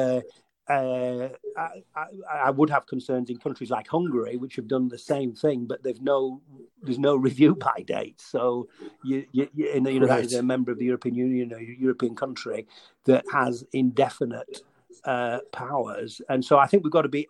uh, 0.68 1.28
I, 1.56 1.82
I, 1.94 2.06
I, 2.44 2.50
would 2.50 2.70
have 2.70 2.86
concerns 2.86 3.30
in 3.30 3.36
countries 3.36 3.70
like 3.70 3.86
Hungary, 3.86 4.36
which 4.36 4.56
have 4.56 4.66
done 4.66 4.88
the 4.88 4.98
same 4.98 5.32
thing, 5.32 5.64
but 5.66 5.82
they've 5.82 6.00
no 6.02 6.40
there's 6.82 6.98
no 6.98 7.16
review 7.28 7.54
by 7.54 7.84
date. 7.86 8.20
So 8.20 8.68
you, 9.04 9.26
you, 9.30 9.48
you 9.54 9.80
know, 9.80 9.90
you 9.90 10.00
know 10.00 10.06
right. 10.06 10.16
that 10.16 10.26
is 10.26 10.34
a 10.34 10.42
member 10.42 10.72
of 10.72 10.78
the 10.78 10.84
European 10.84 11.14
Union, 11.14 11.52
a 11.52 11.60
European 11.60 12.16
country 12.16 12.66
that 13.04 13.24
has 13.32 13.64
indefinite 13.72 14.62
uh, 15.04 15.38
powers, 15.52 16.20
and 16.28 16.44
so 16.44 16.58
I 16.58 16.66
think 16.66 16.82
we've 16.82 16.92
got 16.92 17.02
to 17.02 17.08
be 17.08 17.28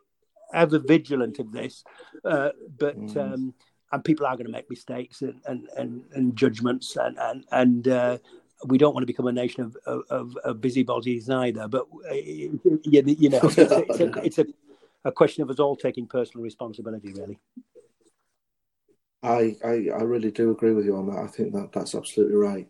ever 0.54 0.78
vigilant 0.78 1.38
of 1.38 1.52
this. 1.52 1.84
Uh, 2.24 2.50
but 2.78 2.98
mm. 2.98 3.16
um, 3.16 3.54
and 3.92 4.04
people 4.04 4.26
are 4.26 4.36
going 4.36 4.46
to 4.46 4.52
make 4.52 4.70
mistakes 4.70 5.22
and 5.22 5.40
and, 5.46 5.68
and, 5.76 6.04
and 6.12 6.36
judgments 6.36 6.96
and 6.96 7.18
and 7.18 7.44
and 7.52 7.88
uh, 7.88 8.18
we 8.64 8.78
don't 8.78 8.94
want 8.94 9.02
to 9.02 9.06
become 9.06 9.26
a 9.26 9.32
nation 9.32 9.72
of, 9.86 10.02
of, 10.10 10.36
of 10.44 10.60
busybodies 10.60 11.28
either. 11.28 11.68
But 11.68 11.86
uh, 12.10 12.14
you, 12.14 12.60
you 12.84 13.28
know, 13.28 13.40
it's, 13.42 13.58
a, 13.58 13.78
it's, 13.78 14.00
a, 14.00 14.24
it's 14.24 14.38
a, 14.38 14.46
a, 15.04 15.12
question 15.12 15.42
of 15.42 15.50
us 15.50 15.58
all 15.58 15.76
taking 15.76 16.06
personal 16.06 16.42
responsibility, 16.42 17.12
really. 17.12 17.38
I, 19.22 19.56
I, 19.64 19.98
I 19.98 20.02
really 20.02 20.30
do 20.30 20.50
agree 20.50 20.72
with 20.72 20.86
you 20.86 20.96
on 20.96 21.06
that. 21.08 21.18
I 21.18 21.26
think 21.26 21.52
that 21.52 21.72
that's 21.72 21.94
absolutely 21.94 22.36
right. 22.36 22.68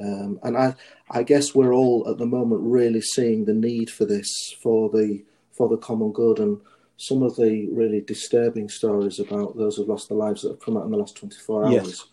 Um, 0.00 0.38
and 0.44 0.56
I 0.56 0.76
I 1.10 1.24
guess 1.24 1.56
we're 1.56 1.74
all 1.74 2.08
at 2.08 2.18
the 2.18 2.26
moment 2.26 2.60
really 2.62 3.00
seeing 3.00 3.44
the 3.44 3.52
need 3.52 3.90
for 3.90 4.04
this 4.04 4.54
for 4.62 4.88
the 4.90 5.24
for 5.50 5.68
the 5.68 5.76
common 5.76 6.12
good 6.12 6.38
and 6.38 6.60
some 6.98 7.24
of 7.24 7.34
the 7.34 7.68
really 7.72 8.00
disturbing 8.02 8.68
stories 8.68 9.18
about 9.18 9.56
those 9.56 9.76
who've 9.76 9.88
lost 9.88 10.08
their 10.08 10.16
lives 10.16 10.42
that 10.42 10.50
have 10.50 10.60
come 10.60 10.76
out 10.76 10.84
in 10.84 10.92
the 10.92 10.96
last 10.96 11.16
24 11.16 11.64
hours. 11.64 11.72
Yes 11.72 12.04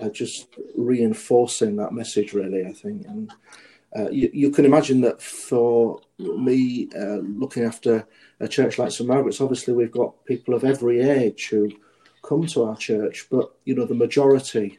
uh, 0.00 0.08
just 0.08 0.48
reinforcing 0.76 1.76
that 1.76 1.92
message, 1.92 2.32
really, 2.32 2.64
I 2.66 2.72
think. 2.72 3.06
And 3.06 3.32
uh, 3.96 4.10
you, 4.10 4.30
you, 4.32 4.50
can 4.50 4.64
imagine 4.64 5.00
that 5.02 5.20
for 5.20 6.00
me, 6.18 6.88
uh, 6.96 7.18
looking 7.18 7.64
after 7.64 8.06
a 8.40 8.48
church 8.48 8.78
like 8.78 8.90
St 8.90 9.08
Margaret's, 9.08 9.40
obviously 9.40 9.74
we've 9.74 9.92
got 9.92 10.24
people 10.24 10.54
of 10.54 10.64
every 10.64 11.00
age 11.02 11.48
who 11.48 11.70
come 12.22 12.46
to 12.46 12.64
our 12.64 12.76
church, 12.76 13.26
but 13.30 13.52
you 13.64 13.74
know 13.74 13.84
the 13.84 13.94
majority 13.94 14.78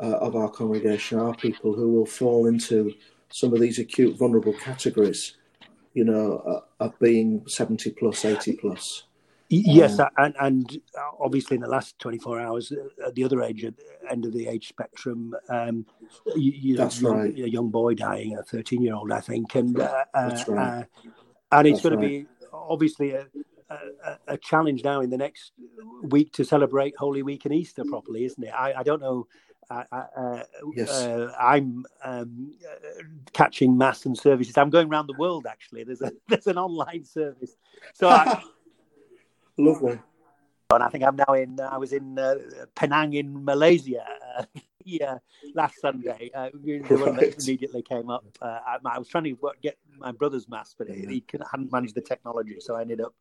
uh, 0.00 0.16
of 0.18 0.36
our 0.36 0.50
congregation 0.50 1.18
are 1.18 1.34
people 1.34 1.74
who 1.74 1.92
will 1.92 2.06
fall 2.06 2.46
into 2.46 2.94
some 3.28 3.52
of 3.52 3.60
these 3.60 3.78
acute 3.78 4.16
vulnerable 4.16 4.54
categories, 4.54 5.36
you 5.94 6.04
know, 6.04 6.38
uh, 6.46 6.84
of 6.84 6.98
being 6.98 7.42
70 7.46 7.90
plus, 7.92 8.24
80 8.24 8.56
plus. 8.56 9.04
Yes, 9.48 9.98
um, 9.98 10.08
and, 10.16 10.34
and 10.40 10.80
obviously 11.20 11.54
in 11.56 11.60
the 11.60 11.68
last 11.68 11.98
24 12.00 12.40
hours, 12.40 12.72
uh, 12.72 13.06
at 13.06 13.14
the 13.14 13.24
other 13.24 13.42
age, 13.42 13.64
at 13.64 13.76
the 13.76 14.10
end 14.10 14.24
of 14.24 14.32
the 14.32 14.48
age 14.48 14.68
spectrum, 14.68 15.34
um, 15.48 15.86
you, 16.34 16.52
you 16.52 16.76
that's 16.76 17.00
know, 17.00 17.14
right. 17.14 17.34
a 17.34 17.48
young 17.48 17.70
boy 17.70 17.94
dying, 17.94 18.36
a 18.36 18.42
13 18.42 18.82
year 18.82 18.94
old, 18.94 19.12
I 19.12 19.20
think, 19.20 19.54
and 19.54 19.78
uh, 19.78 20.04
uh, 20.14 20.44
right. 20.48 20.80
uh, 20.80 20.84
and 21.52 21.68
it's 21.68 21.80
going 21.80 21.96
right. 21.96 22.02
to 22.02 22.08
be 22.08 22.26
obviously 22.52 23.12
a, 23.12 23.26
a, 23.70 24.18
a, 24.28 24.36
challenge 24.38 24.82
now 24.82 25.00
in 25.00 25.10
the 25.10 25.16
next 25.16 25.52
week 26.02 26.32
to 26.32 26.44
celebrate 26.44 26.96
Holy 26.96 27.22
Week 27.22 27.44
and 27.44 27.54
Easter 27.54 27.84
properly, 27.84 28.24
isn't 28.24 28.42
it? 28.42 28.52
I, 28.52 28.74
I 28.74 28.82
don't 28.82 29.00
know. 29.00 29.26
I, 29.68 29.84
uh, 29.92 30.42
yes. 30.74 30.90
Uh, 30.90 31.32
I'm 31.40 31.84
um, 32.04 32.52
catching 33.32 33.76
mass 33.76 34.06
and 34.06 34.16
services. 34.16 34.56
I'm 34.56 34.70
going 34.70 34.88
around 34.88 35.08
the 35.08 35.18
world. 35.18 35.46
Actually, 35.48 35.82
there's 35.82 36.02
a 36.02 36.12
there's 36.28 36.46
an 36.46 36.58
online 36.58 37.04
service. 37.04 37.56
So 37.94 38.08
I, 38.08 38.40
lovely. 39.58 39.98
And 40.70 40.82
I 40.82 40.88
think 40.88 41.04
I'm 41.04 41.16
now 41.16 41.34
in. 41.34 41.60
I 41.60 41.78
was 41.78 41.92
in 41.92 42.18
uh, 42.18 42.34
Penang 42.74 43.12
in 43.12 43.44
Malaysia. 43.44 44.04
yeah, 44.84 45.18
last 45.54 45.80
Sunday. 45.80 46.30
Uh, 46.34 46.50
the 46.52 46.96
one 46.96 47.16
that 47.16 47.42
immediately 47.42 47.82
came 47.82 48.10
up. 48.10 48.24
Uh, 48.40 48.58
I, 48.66 48.78
I, 48.84 48.98
was 48.98 49.08
trying 49.08 49.24
to 49.24 49.36
get 49.62 49.76
my 49.98 50.12
brother's 50.12 50.48
mask, 50.48 50.76
but 50.78 50.88
yeah. 50.88 51.08
he 51.08 51.24
hadn't 51.50 51.70
managed 51.72 51.94
the 51.94 52.00
technology, 52.00 52.56
so 52.60 52.76
I 52.76 52.82
ended 52.82 53.00
up 53.00 53.14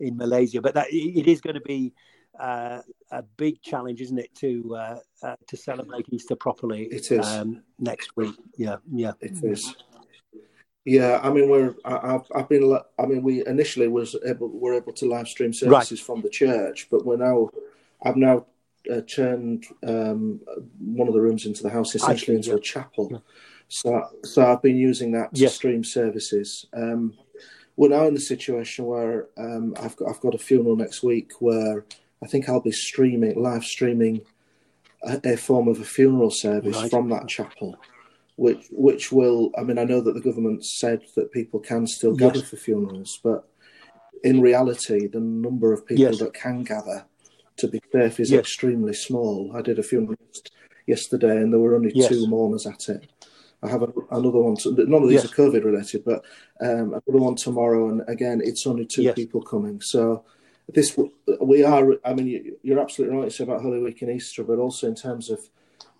in 0.00 0.16
Malaysia. 0.16 0.60
But 0.60 0.74
that, 0.74 0.88
it 0.90 1.26
is 1.28 1.40
going 1.40 1.54
to 1.54 1.60
be 1.60 1.94
uh, 2.38 2.80
a 3.10 3.22
big 3.22 3.62
challenge, 3.62 4.00
isn't 4.00 4.18
it, 4.18 4.34
to 4.36 4.74
uh, 4.76 4.98
uh, 5.22 5.36
to 5.46 5.56
celebrate 5.56 6.06
Easter 6.10 6.34
properly? 6.34 6.84
It 6.84 7.10
is 7.12 7.26
um, 7.26 7.62
next 7.78 8.16
week. 8.16 8.34
Yeah, 8.56 8.76
yeah, 8.92 9.12
it 9.20 9.42
is. 9.42 9.76
Yeah, 10.84 11.20
I 11.22 11.30
mean, 11.30 11.48
we're 11.48 11.74
I've, 11.84 12.26
I've 12.34 12.48
been 12.48 12.76
I 12.98 13.06
mean, 13.06 13.22
we 13.22 13.46
initially 13.46 13.88
was 13.88 14.16
able 14.26 14.48
we're 14.48 14.74
able 14.74 14.92
to 14.94 15.06
live 15.06 15.28
stream 15.28 15.52
services 15.52 16.00
right. 16.00 16.06
from 16.06 16.22
the 16.22 16.28
church, 16.28 16.88
but 16.90 17.04
we're 17.06 17.16
now 17.16 17.50
I've 18.02 18.16
now 18.16 18.46
uh, 18.92 19.00
turned 19.02 19.66
um, 19.86 20.40
one 20.80 21.06
of 21.08 21.14
the 21.14 21.20
rooms 21.20 21.46
into 21.46 21.62
the 21.62 21.70
house 21.70 21.94
essentially 21.94 22.36
into 22.36 22.50
yeah. 22.50 22.56
a 22.56 22.60
chapel. 22.60 23.08
Yeah. 23.12 23.18
So, 23.68 24.06
so 24.24 24.46
I've 24.46 24.60
been 24.60 24.76
using 24.76 25.12
that 25.12 25.34
to 25.34 25.48
stream 25.48 25.82
services. 25.82 26.66
Um, 26.74 27.14
we're 27.76 27.88
now 27.88 28.06
in 28.06 28.14
the 28.14 28.20
situation 28.20 28.84
where 28.84 29.28
um, 29.38 29.74
I've 29.80 29.96
got 29.96 30.10
I've 30.10 30.20
got 30.20 30.34
a 30.34 30.38
funeral 30.38 30.76
next 30.76 31.02
week 31.02 31.32
where 31.40 31.84
I 32.22 32.26
think 32.26 32.48
I'll 32.48 32.60
be 32.60 32.72
streaming 32.72 33.40
live 33.40 33.64
streaming 33.64 34.22
a, 35.04 35.20
a 35.24 35.36
form 35.36 35.68
of 35.68 35.80
a 35.80 35.84
funeral 35.84 36.30
service 36.30 36.76
right. 36.76 36.90
from 36.90 37.08
that 37.10 37.28
chapel, 37.28 37.76
which 38.36 38.66
which 38.70 39.12
will 39.12 39.50
I 39.58 39.62
mean 39.62 39.78
I 39.78 39.84
know 39.84 40.00
that 40.00 40.14
the 40.14 40.20
government 40.20 40.64
said 40.64 41.02
that 41.16 41.32
people 41.32 41.60
can 41.60 41.86
still 41.86 42.14
gather 42.14 42.38
yes. 42.38 42.50
for 42.50 42.56
funerals, 42.56 43.18
but 43.22 43.48
in 44.24 44.40
reality 44.40 45.06
the 45.06 45.20
number 45.20 45.72
of 45.72 45.86
people 45.86 46.04
yes. 46.04 46.18
that 46.18 46.34
can 46.34 46.62
gather 46.62 47.06
to 47.56 47.68
be 47.68 47.80
safe 47.92 48.20
is 48.20 48.30
yes. 48.30 48.40
extremely 48.40 48.94
small. 48.94 49.52
I 49.54 49.62
did 49.62 49.78
a 49.78 49.82
funeral 49.82 50.16
yesterday, 50.86 51.36
and 51.36 51.52
there 51.52 51.60
were 51.60 51.74
only 51.74 51.92
two 51.92 52.26
mourners 52.26 52.66
at 52.66 52.88
it. 52.88 53.10
I 53.62 53.68
have 53.68 53.82
a, 53.82 53.92
another 54.10 54.40
one. 54.40 54.56
To, 54.56 54.72
none 54.86 55.02
of 55.02 55.08
these 55.08 55.24
are 55.24 55.28
COVID 55.28 55.64
related, 55.64 56.04
but 56.04 56.24
um, 56.60 56.94
another 57.06 57.24
one 57.24 57.36
tomorrow, 57.36 57.88
and 57.88 58.02
again, 58.08 58.40
it's 58.42 58.66
only 58.66 58.86
two 58.86 59.12
people 59.12 59.42
coming. 59.42 59.80
So 59.80 60.24
this 60.68 60.98
we 61.40 61.62
are. 61.62 61.94
I 62.04 62.14
mean, 62.14 62.56
you're 62.62 62.80
absolutely 62.80 63.16
right. 63.16 63.26
It's 63.26 63.40
about 63.40 63.62
Holy 63.62 63.80
Week 63.80 64.02
and 64.02 64.10
Easter, 64.10 64.42
but 64.42 64.58
also 64.58 64.88
in 64.88 64.94
terms 64.94 65.30
of 65.30 65.40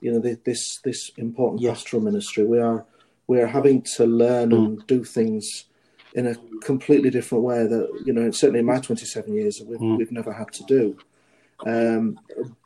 you 0.02 0.12
know 0.12 0.18
this 0.18 0.78
this 0.84 1.10
important 1.16 1.62
pastoral 1.62 2.02
ministry, 2.02 2.44
we 2.44 2.58
are 2.58 2.84
we 3.26 3.40
are 3.40 3.46
having 3.46 3.82
to 3.96 4.04
learn 4.06 4.50
mm. 4.50 4.56
and 4.56 4.86
do 4.86 5.04
things 5.04 5.64
in 6.14 6.26
a 6.26 6.34
completely 6.60 7.08
different 7.08 7.44
way 7.44 7.66
that 7.66 7.88
you 8.04 8.12
know 8.12 8.30
certainly 8.30 8.60
in 8.60 8.66
my 8.66 8.78
27 8.78 9.32
years 9.32 9.62
we've, 9.66 9.78
mm. 9.78 9.96
we've 9.96 10.12
never 10.12 10.32
had 10.32 10.52
to 10.52 10.62
do 10.64 10.96
um, 11.66 12.18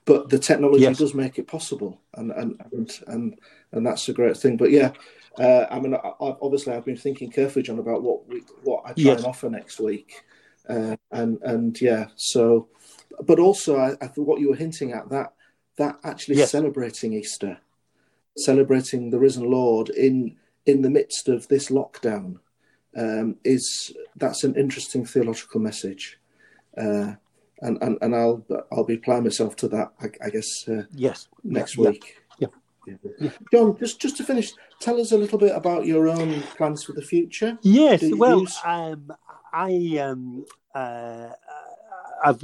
but 0.04 0.28
the 0.28 0.38
technology 0.38 0.82
yes. 0.82 0.98
does 0.98 1.14
make 1.14 1.38
it 1.38 1.46
possible, 1.46 2.00
and, 2.14 2.30
and 2.32 2.60
and 2.72 3.00
and 3.08 3.38
and 3.72 3.86
that's 3.86 4.08
a 4.08 4.12
great 4.12 4.36
thing. 4.36 4.56
But 4.56 4.70
yeah, 4.70 4.92
uh, 5.38 5.66
I 5.70 5.80
mean, 5.80 5.94
I, 5.94 6.12
obviously, 6.20 6.72
I've 6.72 6.84
been 6.84 6.96
thinking 6.96 7.30
carefully, 7.30 7.62
John, 7.62 7.78
about 7.78 8.02
what 8.02 8.26
we, 8.28 8.42
what 8.62 8.82
I 8.84 8.92
try 8.92 9.04
yes. 9.04 9.18
and 9.18 9.26
offer 9.26 9.50
next 9.50 9.80
week, 9.80 10.22
uh, 10.68 10.96
and 11.10 11.38
and 11.42 11.80
yeah, 11.80 12.06
so, 12.16 12.68
but 13.24 13.38
also, 13.38 13.76
I, 13.76 13.96
I 14.00 14.06
what 14.16 14.40
you 14.40 14.48
were 14.50 14.56
hinting 14.56 14.92
at 14.92 15.10
that 15.10 15.34
that 15.76 15.98
actually 16.04 16.36
yes. 16.36 16.50
celebrating 16.50 17.12
Easter, 17.12 17.58
celebrating 18.36 19.10
the 19.10 19.18
risen 19.18 19.50
Lord 19.50 19.88
in 19.90 20.36
in 20.64 20.82
the 20.82 20.90
midst 20.90 21.28
of 21.28 21.46
this 21.48 21.68
lockdown, 21.70 22.38
um, 22.96 23.36
is 23.44 23.92
that's 24.16 24.44
an 24.44 24.56
interesting 24.56 25.04
theological 25.04 25.60
message. 25.60 26.18
Uh, 26.76 27.14
and, 27.62 27.82
and, 27.82 27.98
and 28.02 28.14
I'll 28.14 28.44
I'll 28.72 28.84
be 28.84 28.94
applying 28.94 29.24
myself 29.24 29.56
to 29.56 29.68
that. 29.68 29.92
I, 30.00 30.26
I 30.26 30.30
guess. 30.30 30.68
Uh, 30.68 30.82
yes. 30.92 31.28
Next 31.42 31.76
yeah, 31.76 31.88
week. 31.88 32.16
Yeah. 32.38 32.48
yeah. 32.86 33.30
John, 33.52 33.76
just 33.78 34.00
just 34.00 34.16
to 34.18 34.24
finish, 34.24 34.52
tell 34.80 35.00
us 35.00 35.12
a 35.12 35.16
little 35.16 35.38
bit 35.38 35.54
about 35.54 35.86
your 35.86 36.08
own 36.08 36.42
plans 36.56 36.84
for 36.84 36.92
the 36.92 37.02
future. 37.02 37.58
Yes. 37.62 38.02
well, 38.14 38.46
um, 38.64 39.12
I 39.52 39.98
um, 40.00 40.44
uh, 40.74 41.30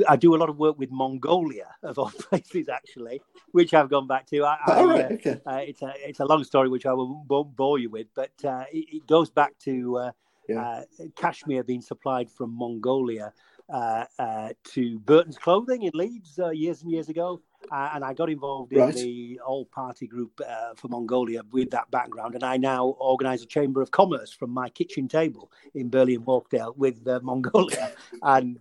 i 0.08 0.16
do 0.16 0.34
a 0.34 0.38
lot 0.38 0.48
of 0.48 0.58
work 0.58 0.78
with 0.78 0.90
Mongolia 0.90 1.68
of 1.82 1.98
all 1.98 2.10
places, 2.28 2.68
actually, 2.68 3.20
which 3.52 3.74
I've 3.74 3.90
gone 3.90 4.06
back 4.06 4.26
to. 4.26 4.44
I, 4.44 4.58
oh, 4.68 4.88
right, 4.88 5.04
uh, 5.04 5.14
okay. 5.14 5.40
Uh, 5.46 5.60
it's 5.66 5.82
a 5.82 5.92
it's 5.96 6.20
a 6.20 6.24
long 6.24 6.44
story 6.44 6.68
which 6.68 6.86
I 6.86 6.92
won't 6.92 7.56
bore 7.56 7.78
you 7.78 7.90
with, 7.90 8.08
but 8.14 8.32
uh, 8.44 8.64
it, 8.72 8.86
it, 8.96 9.06
goes 9.06 9.30
back 9.30 9.58
to 9.60 9.98
uh, 9.98 10.12
yeah. 10.48 10.82
cashmere 11.16 11.64
being 11.64 11.80
supplied 11.80 12.30
from 12.30 12.56
Mongolia 12.56 13.32
uh, 13.72 14.04
uh, 14.18 14.48
to 14.64 14.98
Burton's 15.00 15.38
Clothing 15.38 15.82
in 15.82 15.92
Leeds 15.94 16.38
uh, 16.38 16.50
years 16.50 16.82
and 16.82 16.90
years 16.90 17.08
ago. 17.08 17.40
Uh, 17.70 17.90
and 17.94 18.04
I 18.04 18.12
got 18.12 18.28
involved 18.28 18.72
in 18.72 18.90
the 18.90 19.40
all 19.46 19.64
party 19.66 20.08
group 20.08 20.40
uh, 20.46 20.74
for 20.74 20.88
Mongolia 20.88 21.42
with 21.52 21.70
that 21.70 21.90
background. 21.92 22.34
And 22.34 22.42
I 22.42 22.56
now 22.56 22.86
organise 22.98 23.42
a 23.42 23.46
chamber 23.46 23.80
of 23.80 23.92
commerce 23.92 24.32
from 24.32 24.50
my 24.50 24.68
kitchen 24.68 25.06
table 25.06 25.50
in 25.74 25.88
Burley 25.88 26.16
and 26.16 26.26
Wharfedale 26.26 26.76
with 26.76 27.06
uh, 27.06 27.20
Mongolia. 27.22 27.92
and 28.22 28.58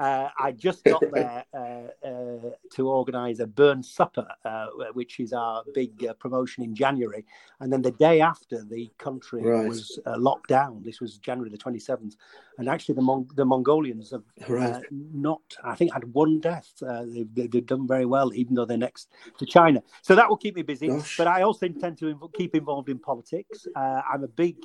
uh, 0.00 0.10
uh, 0.10 0.28
I 0.38 0.52
just 0.52 0.84
got 0.84 1.02
there 1.12 1.44
uh, 1.54 2.50
to 2.72 2.88
organise 2.88 3.40
a 3.40 3.46
burn 3.46 3.82
supper, 3.82 4.26
which 4.94 5.20
is 5.20 5.32
our 5.32 5.62
big 5.74 6.06
promotion 6.18 6.64
in 6.64 6.74
January. 6.74 7.24
And 7.60 7.72
then 7.72 7.82
the 7.82 7.90
day 7.90 8.20
after, 8.20 8.64
the 8.64 8.90
country 8.98 9.42
right. 9.42 9.68
was 9.68 9.98
locked 10.16 10.48
down. 10.48 10.82
This 10.82 11.00
was 11.00 11.18
January 11.18 11.50
the 11.50 11.58
27th. 11.58 12.16
And 12.58 12.68
actually, 12.68 12.94
the, 12.94 13.02
Mon- 13.02 13.28
the 13.34 13.44
Mongolians 13.44 14.10
have 14.10 14.22
right. 14.48 14.82
not, 14.90 15.42
I 15.64 15.74
think, 15.74 15.92
had 15.92 16.04
one 16.12 16.40
death. 16.40 16.72
They've, 16.80 17.50
they've 17.50 17.66
done 17.66 17.86
very 17.86 18.06
well 18.06 18.32
even 18.34 18.54
though 18.54 18.64
they're 18.64 18.78
next 18.78 19.10
to 19.38 19.46
China. 19.46 19.82
So 20.02 20.14
that 20.14 20.28
will 20.28 20.36
keep 20.36 20.56
me 20.56 20.62
busy. 20.62 20.88
Gosh. 20.88 21.16
But 21.16 21.26
I 21.26 21.42
also 21.42 21.66
intend 21.66 21.98
to 21.98 22.14
inv- 22.14 22.34
keep 22.34 22.54
involved 22.54 22.88
in 22.88 22.98
politics. 22.98 23.66
Uh, 23.74 24.02
I'm 24.10 24.24
a 24.24 24.28
big 24.28 24.56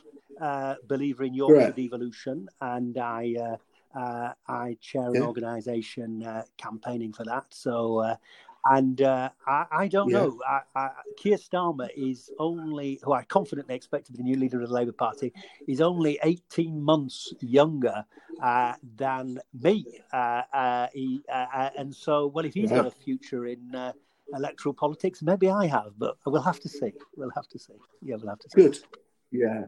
uh, 0.42 0.76
believer 0.88 1.24
in 1.24 1.34
Yorkshire 1.34 1.68
right. 1.68 1.76
devolution, 1.76 2.48
and 2.62 2.98
I. 2.98 3.58
Uh, 3.96 4.34
I 4.48 4.78
chair 4.82 5.08
an 5.08 5.16
yeah. 5.16 5.22
organisation 5.22 6.24
uh, 6.24 6.44
campaigning 6.58 7.14
for 7.14 7.24
that. 7.26 7.46
So 7.50 8.00
uh, 8.00 8.16
and 8.66 9.02
uh, 9.02 9.30
I, 9.46 9.66
I, 9.72 9.88
don't 9.88 10.10
yeah. 10.10 10.18
know. 10.18 10.40
I, 10.48 10.62
I, 10.76 10.90
Keir 11.18 11.38
Starmer 11.38 11.88
is 11.96 12.32
only, 12.40 13.00
who 13.04 13.14
I 13.14 13.24
confidently 13.24 13.76
expect 13.76 14.08
to 14.08 14.12
be 14.12 14.18
the 14.18 14.24
new 14.24 14.38
leader 14.38 14.60
of 14.60 14.68
the 14.68 14.74
Labour 14.74 14.92
Party, 14.92 15.32
is 15.68 15.82
only 15.82 16.20
18 16.24 16.82
months 16.82 17.32
younger 17.42 18.04
uh, 18.42 18.74
than 18.98 19.40
me. 19.54 19.86
Uh, 20.12 20.42
uh 20.52 20.88
he, 20.94 21.22
and 21.30 21.94
so, 21.94 22.26
well, 22.28 22.44
if 22.44 22.56
he's 22.56 22.72
yeah. 22.72 22.78
got 22.78 22.88
a 22.88 22.92
future 22.92 23.46
in 23.46 23.94
electoral 24.34 24.74
politics, 24.74 25.22
maybe 25.22 25.50
I 25.50 25.68
have, 25.68 25.94
but 25.98 26.18
we'll 26.26 26.42
have 26.42 26.60
to 26.62 26.70
see. 26.70 26.92
We'll 27.16 27.32
have 27.36 27.48
to 27.50 27.60
see. 27.60 27.74
Yeah, 28.02 28.16
we'll 28.16 28.30
have 28.30 28.40
to 28.40 28.50
see. 28.50 28.62
Good. 28.62 28.80
Yeah 29.32 29.66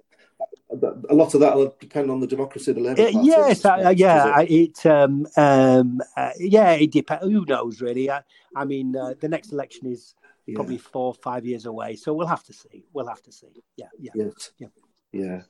a 0.69 1.13
lot 1.13 1.33
of 1.33 1.39
that 1.39 1.55
will 1.55 1.75
depend 1.79 2.11
on 2.11 2.19
the 2.19 2.27
democracy 2.27 2.71
of 2.71 2.75
the 2.75 2.83
Labour 2.83 3.11
Party. 3.11 3.27
yes, 3.27 3.65
uh, 3.65 3.93
yeah, 3.95 4.41
it, 4.41 4.85
um, 4.85 5.25
um, 5.37 6.01
uh, 6.15 6.31
yeah, 6.37 6.71
it 6.71 6.91
depends. 6.91 7.23
Who 7.23 7.45
knows, 7.45 7.81
really? 7.81 8.09
I, 8.11 8.21
I 8.55 8.65
mean, 8.65 8.95
uh, 8.95 9.13
the 9.19 9.29
next 9.29 9.51
election 9.51 9.87
is 9.87 10.15
yeah. 10.45 10.55
probably 10.55 10.77
four, 10.77 11.13
five 11.13 11.45
years 11.45 11.65
away, 11.65 11.95
so 11.95 12.13
we'll 12.13 12.27
have 12.27 12.43
to 12.43 12.53
see. 12.53 12.85
We'll 12.93 13.07
have 13.07 13.21
to 13.23 13.31
see. 13.31 13.47
Yeah, 13.77 13.87
yeah, 13.99 14.11
yes. 14.15 14.51
yeah, 14.57 14.67
yeah. 15.11 15.41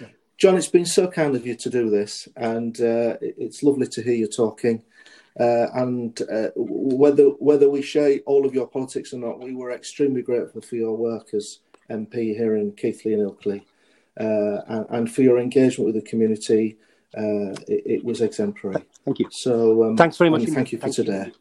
yeah. 0.00 0.08
John, 0.36 0.56
it's 0.56 0.68
been 0.68 0.86
so 0.86 1.08
kind 1.08 1.34
of 1.34 1.46
you 1.46 1.56
to 1.56 1.70
do 1.70 1.90
this, 1.90 2.28
and 2.36 2.78
uh, 2.80 3.16
it's 3.20 3.62
lovely 3.62 3.86
to 3.88 4.02
hear 4.02 4.14
you 4.14 4.28
talking. 4.28 4.84
Uh, 5.40 5.68
and 5.74 6.20
uh, 6.22 6.50
whether 6.56 7.24
whether 7.38 7.70
we 7.70 7.80
share 7.80 8.18
all 8.26 8.44
of 8.44 8.54
your 8.54 8.66
politics 8.66 9.12
or 9.12 9.18
not, 9.18 9.40
we 9.40 9.54
were 9.54 9.70
extremely 9.70 10.20
grateful 10.20 10.60
for 10.60 10.76
your 10.76 10.96
work 10.96 11.32
as 11.32 11.60
MP 11.90 12.36
here 12.36 12.56
in 12.56 12.72
Keighley 12.72 13.14
and 13.14 13.22
Ilkley. 13.22 13.62
Uh, 14.18 14.62
and, 14.66 14.86
and, 14.90 15.14
for 15.14 15.22
your 15.22 15.38
engagement 15.38 15.86
with 15.86 15.94
the 15.94 16.02
community. 16.02 16.76
Uh, 17.16 17.54
it, 17.68 17.82
it, 17.86 18.04
was 18.04 18.20
exemplary. 18.20 18.84
Thank 19.04 19.20
you. 19.20 19.28
So 19.30 19.84
um, 19.84 19.96
thanks 19.96 20.16
very 20.16 20.28
much. 20.28 20.42
Thank 20.44 20.72
you 20.72 20.78
for 20.78 20.90
thank 20.90 20.96
today. 20.96 21.32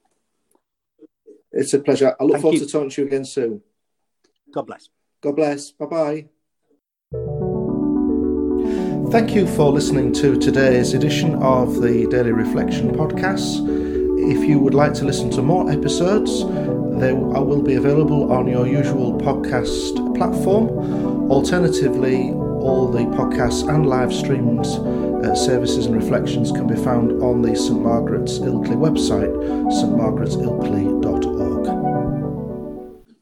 You. 0.99 1.07
It's 1.51 1.73
a 1.73 1.79
pleasure. 1.79 2.15
I 2.19 2.23
look 2.23 2.33
thank 2.33 2.41
forward 2.43 2.59
you. 2.59 2.65
to 2.65 2.71
talking 2.71 2.89
to 2.91 3.01
you 3.01 3.07
again 3.07 3.25
soon. 3.25 3.63
God 4.53 4.67
bless. 4.67 4.89
God 5.21 5.35
bless. 5.35 5.71
Bye 5.71 5.85
bye. 5.87 6.25
Thank 9.09 9.33
you 9.33 9.47
for 9.47 9.71
listening 9.71 10.11
to 10.13 10.37
today's 10.37 10.93
edition 10.93 11.35
of 11.41 11.81
the 11.81 12.05
Daily 12.07 12.31
Reflection 12.31 12.91
podcast. 12.91 13.65
If 14.31 14.47
you 14.47 14.59
would 14.59 14.73
like 14.73 14.93
to 14.95 15.05
listen 15.05 15.31
to 15.31 15.41
more 15.41 15.71
episodes, 15.71 16.43
they 16.99 17.13
will 17.13 17.61
be 17.61 17.75
available 17.75 18.31
on 18.31 18.47
your 18.47 18.67
usual 18.67 19.17
podcast 19.19 20.15
platform. 20.17 20.69
Alternatively, 21.31 22.31
all 22.31 22.87
the 22.87 23.05
podcasts 23.17 23.67
and 23.67 23.85
live 23.85 24.13
streams 24.13 24.77
uh, 24.77 25.35
services 25.35 25.85
and 25.85 25.95
reflections 25.95 26.51
can 26.51 26.67
be 26.67 26.75
found 26.75 27.23
on 27.23 27.41
the 27.41 27.55
St 27.55 27.81
Margaret's 27.81 28.39
Ilkley 28.39 28.75
website, 28.75 29.33
stmargaretsilkley.org. 29.71 31.46